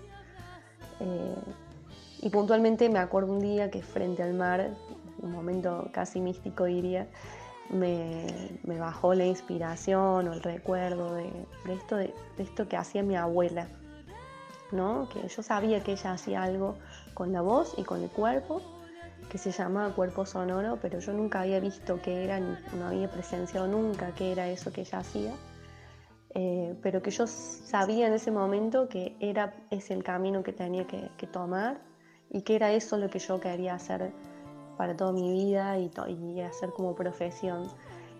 Eh, 0.99 1.36
y 2.21 2.29
puntualmente 2.29 2.89
me 2.89 2.99
acuerdo 2.99 3.34
un 3.34 3.39
día 3.39 3.71
que 3.71 3.82
frente 3.82 4.21
al 4.21 4.34
mar, 4.34 4.69
un 5.21 5.32
momento 5.32 5.89
casi 5.91 6.19
místico 6.19 6.65
diría, 6.65 7.07
me, 7.71 8.27
bajó 8.63 9.13
la 9.13 9.25
inspiración 9.25 10.27
o 10.27 10.34
el 10.34 10.43
recuerdo 10.43 11.15
de, 11.15 11.32
esto, 11.69 11.95
de, 11.95 12.13
esto 12.38 12.67
que 12.67 12.77
hacía 12.77 13.01
mi 13.01 13.15
abuela, 13.15 13.67
¿no? 14.71 15.07
que 15.09 15.27
yo 15.27 15.41
sabía 15.41 15.84
que 15.84 15.93
ella 15.93 16.13
hacía 16.13 16.43
algo 16.43 16.75
con 17.13 17.32
la 17.34 17.41
voz 17.41 17.73
y 17.77 17.84
con 17.84 18.03
el 18.03 18.09
cuerpo, 18.09 18.61
que 19.32 19.38
se 19.38 19.51
llamaba 19.51 19.95
cuerpo 19.95 20.25
sonoro, 20.25 20.77
pero 20.82 20.99
yo 20.99 21.13
nunca 21.13 21.39
había 21.39 21.61
visto 21.61 22.01
qué 22.01 22.25
era, 22.25 22.41
no 22.41 22.86
había 22.86 23.09
presenciado 23.09 23.65
nunca 23.65 24.13
qué 24.13 24.34
era 24.34 24.49
eso 24.49 24.73
que 24.73 24.82
ella 24.82 24.99
hacía. 24.99 25.34
Eh, 26.36 26.75
pero 26.82 27.01
que 27.01 27.11
yo 27.11 27.27
sabía 27.27 28.07
en 28.07 28.13
ese 28.13 28.29
momento 28.29 28.89
que 28.89 29.15
era 29.21 29.53
ese 29.69 29.93
el 29.93 30.03
camino 30.03 30.43
que 30.43 30.51
tenía 30.51 30.86
que, 30.86 31.27
tomar 31.27 31.79
y 32.29 32.41
que 32.41 32.57
era 32.57 32.73
eso 32.73 32.97
lo 32.97 33.09
que 33.09 33.19
yo 33.19 33.39
quería 33.39 33.73
hacer 33.75 34.11
para 34.77 34.97
toda 34.97 35.13
mi 35.13 35.32
vida 35.32 35.77
y, 35.77 36.41
hacer 36.41 36.71
como 36.71 36.93
profesión. 36.93 37.69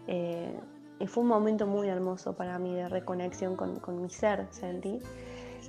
Eh, 0.08 0.58
y 0.98 1.08
fue 1.08 1.24
un 1.24 1.30
momento 1.30 1.68
muy 1.68 1.90
hermoso 1.90 2.38
para 2.38 2.58
mí 2.58 2.74
de 2.74 2.88
reconexión 2.88 3.58
con, 3.58 3.82
con 3.82 4.02
mi 4.02 4.10
ser, 4.10 4.48
sentí. 4.50 5.02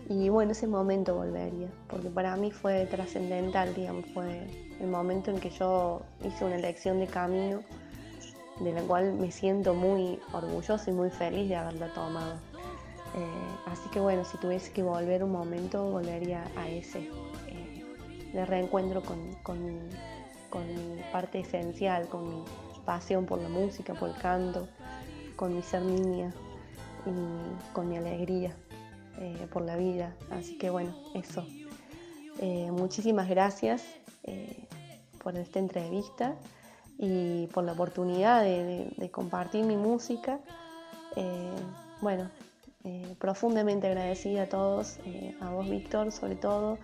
Y 0.09 0.29
bueno, 0.29 0.53
ese 0.53 0.67
momento 0.67 1.15
volvería, 1.15 1.69
porque 1.89 2.11
para 2.11 2.37
mí 2.37 2.51
fue 2.51 2.87
trascendental, 2.87 3.75
digamos, 3.75 4.05
fue 4.13 4.47
el 4.81 4.89
momento 4.89 5.31
en 5.31 5.39
que 5.39 5.51
yo 5.51 6.03
hice 6.25 6.45
una 6.45 6.57
elección 6.57 6.99
de 6.99 7.07
camino 7.07 7.61
de 8.61 8.73
la 8.73 8.83
cual 8.83 9.15
me 9.15 9.31
siento 9.31 9.75
muy 9.75 10.19
orgullosa 10.33 10.91
y 10.91 10.93
muy 10.93 11.11
feliz 11.11 11.49
de 11.49 11.57
haberla 11.57 11.93
tomado. 11.95 12.35
Eh, 13.15 13.57
así 13.67 13.89
que 13.91 14.01
bueno, 14.01 14.25
si 14.25 14.39
tuviese 14.39 14.73
que 14.73 14.83
volver 14.83 15.23
un 15.25 15.33
momento, 15.33 15.91
volvería 15.91 16.45
a 16.57 16.69
ese, 16.69 17.09
eh, 17.49 17.85
de 18.33 18.45
reencuentro 18.45 19.03
con, 19.03 19.35
con, 19.43 19.65
mi 19.65 21.03
parte 21.13 21.41
esencial, 21.41 22.09
con 22.09 22.29
mi 22.29 22.45
pasión 22.85 23.27
por 23.27 23.41
la 23.41 23.49
música, 23.49 23.95
por 23.95 24.11
el 24.11 24.17
canto, 24.17 24.69
con 25.37 25.55
mi 25.55 25.63
ser 25.63 25.83
niña 25.83 26.33
y 27.07 27.73
con 27.73 27.89
mi 27.89 27.97
alegría 27.97 28.55
eh, 29.19 29.47
por 29.53 29.63
la 29.63 29.77
vida. 29.77 30.15
Así 30.31 30.59
que 30.59 30.71
bueno, 30.71 30.95
eso. 31.15 31.45
muchísimas 32.73 33.29
gracias 33.29 33.85
por 35.23 35.37
esta 35.37 35.59
entrevista 35.59 36.37
y 36.99 37.47
por 37.49 37.65
la 37.65 37.73
oportunidad 37.73 38.43
de, 38.43 39.11
compartir 39.11 39.65
mi 39.65 39.77
música. 39.77 40.39
Eh, 41.17 41.51
bueno, 42.01 42.31
eh, 42.85 43.15
profundamente 43.19 43.87
agradecida 43.87 44.43
a 44.43 44.49
todos, 44.49 44.99
eh, 45.05 45.37
a 45.41 45.51
vos 45.51 45.69
Víctor 45.69 46.13
sobre 46.13 46.37
todo, 46.37 46.79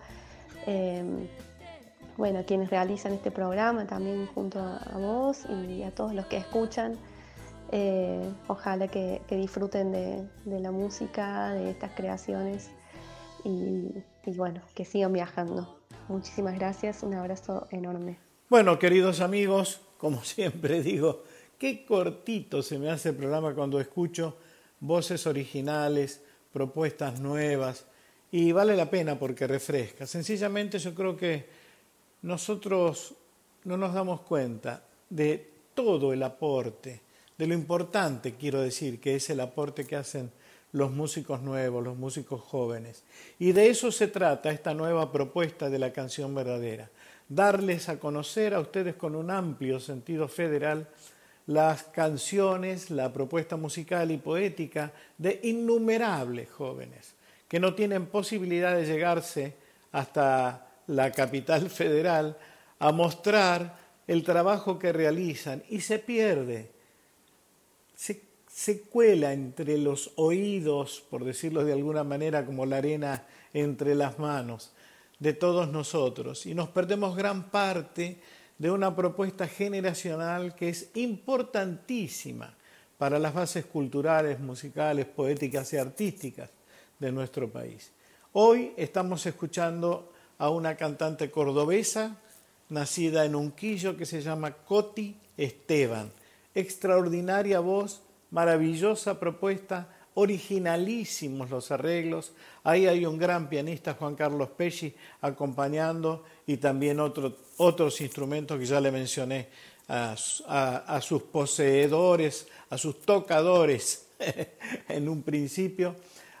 bueno, 2.17 2.43
quienes 2.45 2.69
realizan 2.69 3.13
este 3.13 3.31
programa 3.31 3.85
también 3.87 4.27
junto 4.27 4.59
a, 4.59 4.97
vos 4.97 5.45
y 5.49 5.83
a 5.83 5.91
todos 5.91 6.13
los 6.13 6.25
que 6.27 6.37
escuchan. 6.37 6.97
Eh, 7.71 8.27
ojalá 8.47 8.87
que, 8.87 9.21
disfruten 9.29 9.91
de, 9.91 10.59
la 10.59 10.71
música, 10.71 11.53
de 11.53 11.71
estas 11.71 11.91
creaciones 11.91 12.71
y, 13.43 13.91
y 14.25 14.31
bueno, 14.35 14.61
que 14.73 14.85
sigan 14.85 15.13
viajando. 15.13 15.79
Muchísimas 16.07 16.55
gracias, 16.55 17.03
un 17.03 17.13
abrazo 17.13 17.67
enorme. 17.71 18.17
Bueno, 18.49 18.79
queridos 18.79 19.21
amigos, 19.21 19.81
como 19.97 20.23
siempre 20.23 20.81
digo, 20.81 21.23
qué 21.59 21.85
cortito 21.85 22.63
se 22.63 22.79
me 22.79 22.89
hace 22.89 23.09
el 23.09 23.15
programa 23.15 23.53
cuando 23.53 23.79
escucho 23.79 24.37
voces 24.79 25.27
originales, 25.27 26.21
propuestas 26.51 27.19
nuevas, 27.19 27.85
y 28.31 28.51
vale 28.51 28.75
la 28.75 28.89
pena 28.89 29.17
porque 29.17 29.47
refresca. 29.47 30.05
Sencillamente 30.05 30.79
yo 30.79 30.93
creo 30.93 31.15
que 31.15 31.47
nosotros 32.21 33.13
no 33.65 33.77
nos 33.77 33.93
damos 33.93 34.21
cuenta 34.21 34.83
de 35.09 35.51
todo 35.73 36.13
el 36.13 36.23
aporte, 36.23 37.01
de 37.39 37.47
lo 37.47 37.53
importante, 37.53 38.35
quiero 38.35 38.61
decir, 38.61 38.99
que 38.99 39.15
es 39.15 39.29
el 39.29 39.39
aporte 39.39 39.85
que 39.85 39.95
hacen 39.95 40.29
los 40.73 40.91
músicos 40.91 41.41
nuevos, 41.41 41.81
los 41.81 41.97
músicos 41.97 42.41
jóvenes. 42.41 43.03
Y 43.39 43.53
de 43.53 43.69
eso 43.69 43.93
se 43.93 44.09
trata 44.09 44.51
esta 44.51 44.73
nueva 44.73 45.09
propuesta 45.09 45.69
de 45.69 45.79
la 45.79 45.93
canción 45.93 46.35
verdadera, 46.35 46.89
darles 47.29 47.87
a 47.87 47.97
conocer 47.97 48.53
a 48.53 48.59
ustedes 48.59 48.95
con 48.95 49.15
un 49.15 49.31
amplio 49.31 49.79
sentido 49.79 50.27
federal 50.27 50.89
las 51.47 51.83
canciones, 51.83 52.91
la 52.91 53.11
propuesta 53.13 53.55
musical 53.55 54.11
y 54.11 54.17
poética 54.17 54.91
de 55.17 55.39
innumerables 55.43 56.49
jóvenes 56.51 57.15
que 57.47 57.61
no 57.61 57.73
tienen 57.73 58.07
posibilidad 58.07 58.75
de 58.75 58.85
llegarse 58.85 59.55
hasta 59.93 60.67
la 60.87 61.09
capital 61.11 61.69
federal 61.69 62.37
a 62.79 62.91
mostrar 62.91 63.77
el 64.07 64.23
trabajo 64.23 64.77
que 64.77 64.91
realizan 64.91 65.63
y 65.69 65.79
se 65.79 65.99
pierde, 65.99 66.78
se, 68.47 68.81
cuela 68.83 69.33
entre 69.33 69.77
los 69.77 70.11
oídos, 70.15 71.03
por 71.09 71.25
decirlo 71.25 71.65
de 71.65 71.73
alguna 71.73 72.03
manera, 72.03 72.45
como 72.45 72.65
la 72.65 72.77
arena 72.77 73.25
entre 73.53 73.93
las 73.93 74.19
manos 74.19 74.71
de 75.19 75.33
todos 75.33 75.69
nosotros 75.69 76.45
y 76.45 76.55
nos 76.55 76.69
perdemos 76.69 77.17
gran 77.17 77.49
parte 77.49 78.21
de 78.57 78.71
una 78.71 78.95
propuesta 78.95 79.47
generacional 79.47 80.55
que 80.55 80.69
es 80.69 80.91
importantísima 80.95 82.55
para 82.97 83.19
las 83.19 83.33
bases 83.33 83.65
culturales, 83.65 84.39
musicales, 84.39 85.05
poéticas 85.05 85.73
y 85.73 85.77
artísticas 85.77 86.49
de 86.99 87.11
nuestro 87.11 87.49
país. 87.49 87.91
Hoy 88.31 88.73
estamos 88.77 89.25
escuchando 89.25 90.13
a 90.37 90.49
una 90.49 90.75
cantante 90.75 91.29
cordobesa 91.29 92.17
nacida 92.69 93.25
en 93.25 93.35
Unquillo 93.35 93.97
que 93.97 94.05
se 94.05 94.21
llama 94.21 94.53
Coti 94.53 95.17
Esteban. 95.35 96.11
Extraordinaria 96.55 97.59
voz, 97.59 98.01
maravillosa 98.31 99.19
propuesta, 99.19 99.95
originalísimos 100.15 101.49
los 101.49 101.71
arreglos. 101.71 102.33
Ahí 102.63 102.87
hay 102.87 103.05
un 103.05 103.17
gran 103.17 103.49
pianista, 103.49 103.93
Juan 103.93 104.15
Carlos 104.15 104.49
Pesci, 104.49 104.93
acompañando 105.21 106.23
y 106.45 106.57
también 106.57 106.99
otros 106.99 108.01
instrumentos 108.01 108.59
que 108.59 108.65
ya 108.65 108.81
le 108.81 108.91
mencioné 108.91 109.47
a 109.87 110.15
sus 111.01 111.23
poseedores, 111.23 112.47
a 112.69 112.77
sus 112.77 113.01
tocadores 113.01 114.07
en 114.89 115.09
un 115.09 115.23
principio. 115.23 115.95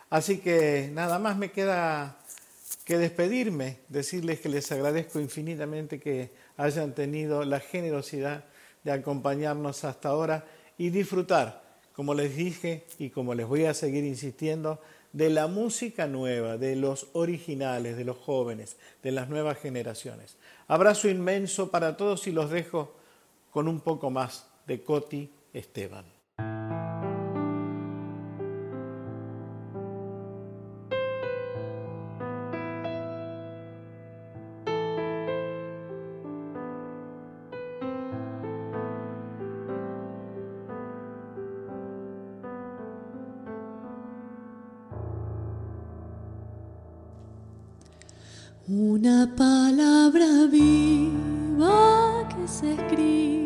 Así 0.09 0.39
que 0.39 0.89
nada 0.93 1.19
más 1.19 1.37
me 1.37 1.51
queda 1.51 2.19
que 2.83 2.97
despedirme, 2.97 3.77
decirles 3.87 4.39
que 4.39 4.49
les 4.49 4.71
agradezco 4.71 5.19
infinitamente 5.19 5.99
que 5.99 6.31
hayan 6.57 6.93
tenido 6.95 7.43
la 7.45 7.59
generosidad 7.59 8.45
de 8.83 8.91
acompañarnos 8.91 9.83
hasta 9.83 10.09
ahora 10.09 10.45
y 10.77 10.89
disfrutar, 10.89 11.63
como 11.93 12.13
les 12.13 12.35
dije 12.35 12.85
y 12.97 13.09
como 13.09 13.35
les 13.35 13.47
voy 13.47 13.65
a 13.65 13.73
seguir 13.73 14.03
insistiendo, 14.03 14.79
de 15.11 15.29
la 15.29 15.47
música 15.47 16.07
nueva, 16.07 16.57
de 16.57 16.75
los 16.75 17.07
originales, 17.13 17.97
de 17.97 18.05
los 18.05 18.17
jóvenes, 18.17 18.77
de 19.01 19.11
las 19.11 19.27
nuevas 19.29 19.57
generaciones. 19.57 20.37
Abrazo 20.67 21.09
inmenso 21.09 21.71
para 21.71 21.97
todos 21.97 22.27
y 22.27 22.31
los 22.31 22.51
dejo 22.51 22.93
con 23.51 23.67
un 23.67 23.79
poco 23.79 24.09
más 24.11 24.47
de 24.67 24.83
Coti 24.83 25.29
Esteban. 25.53 26.18
Una 48.67 49.33
palabra 49.35 50.45
viva 50.51 52.27
que 52.29 52.47
se 52.47 52.73
escriba 52.73 53.38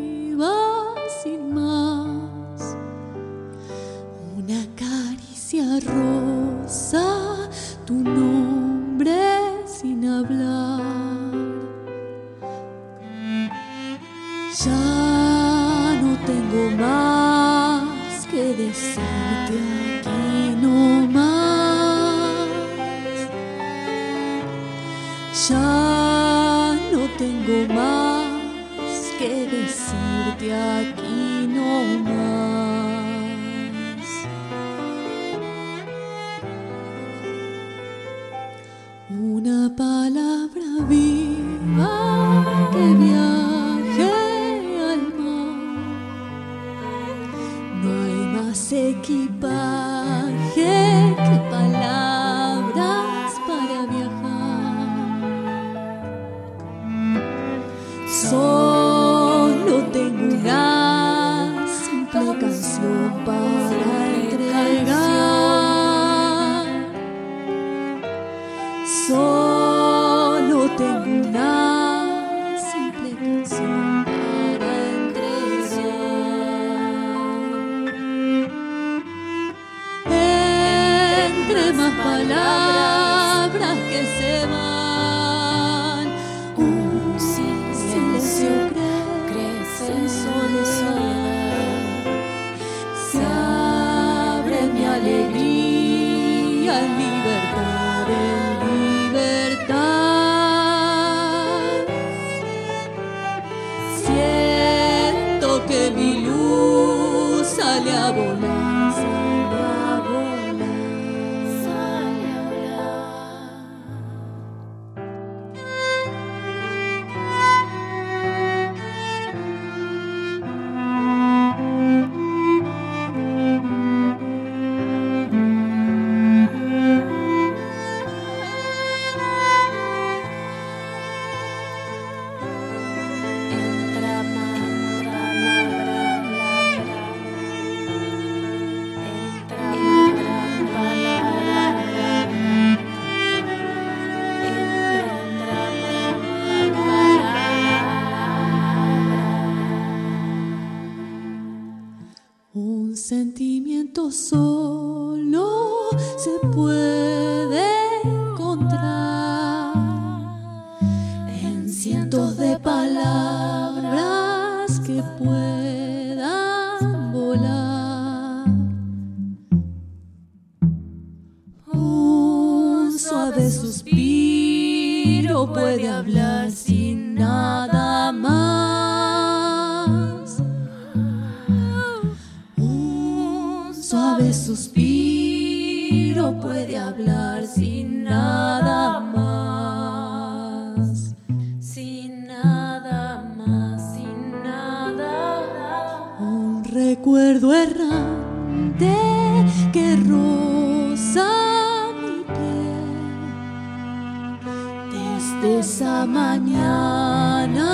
desde 205.44 205.58
esa 205.60 206.06
mañana 206.06 207.68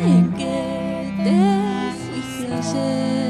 en 0.00 0.30
que 0.34 1.14
te 1.24 1.92
fuiste 1.96 2.52
ayer. 2.52 3.29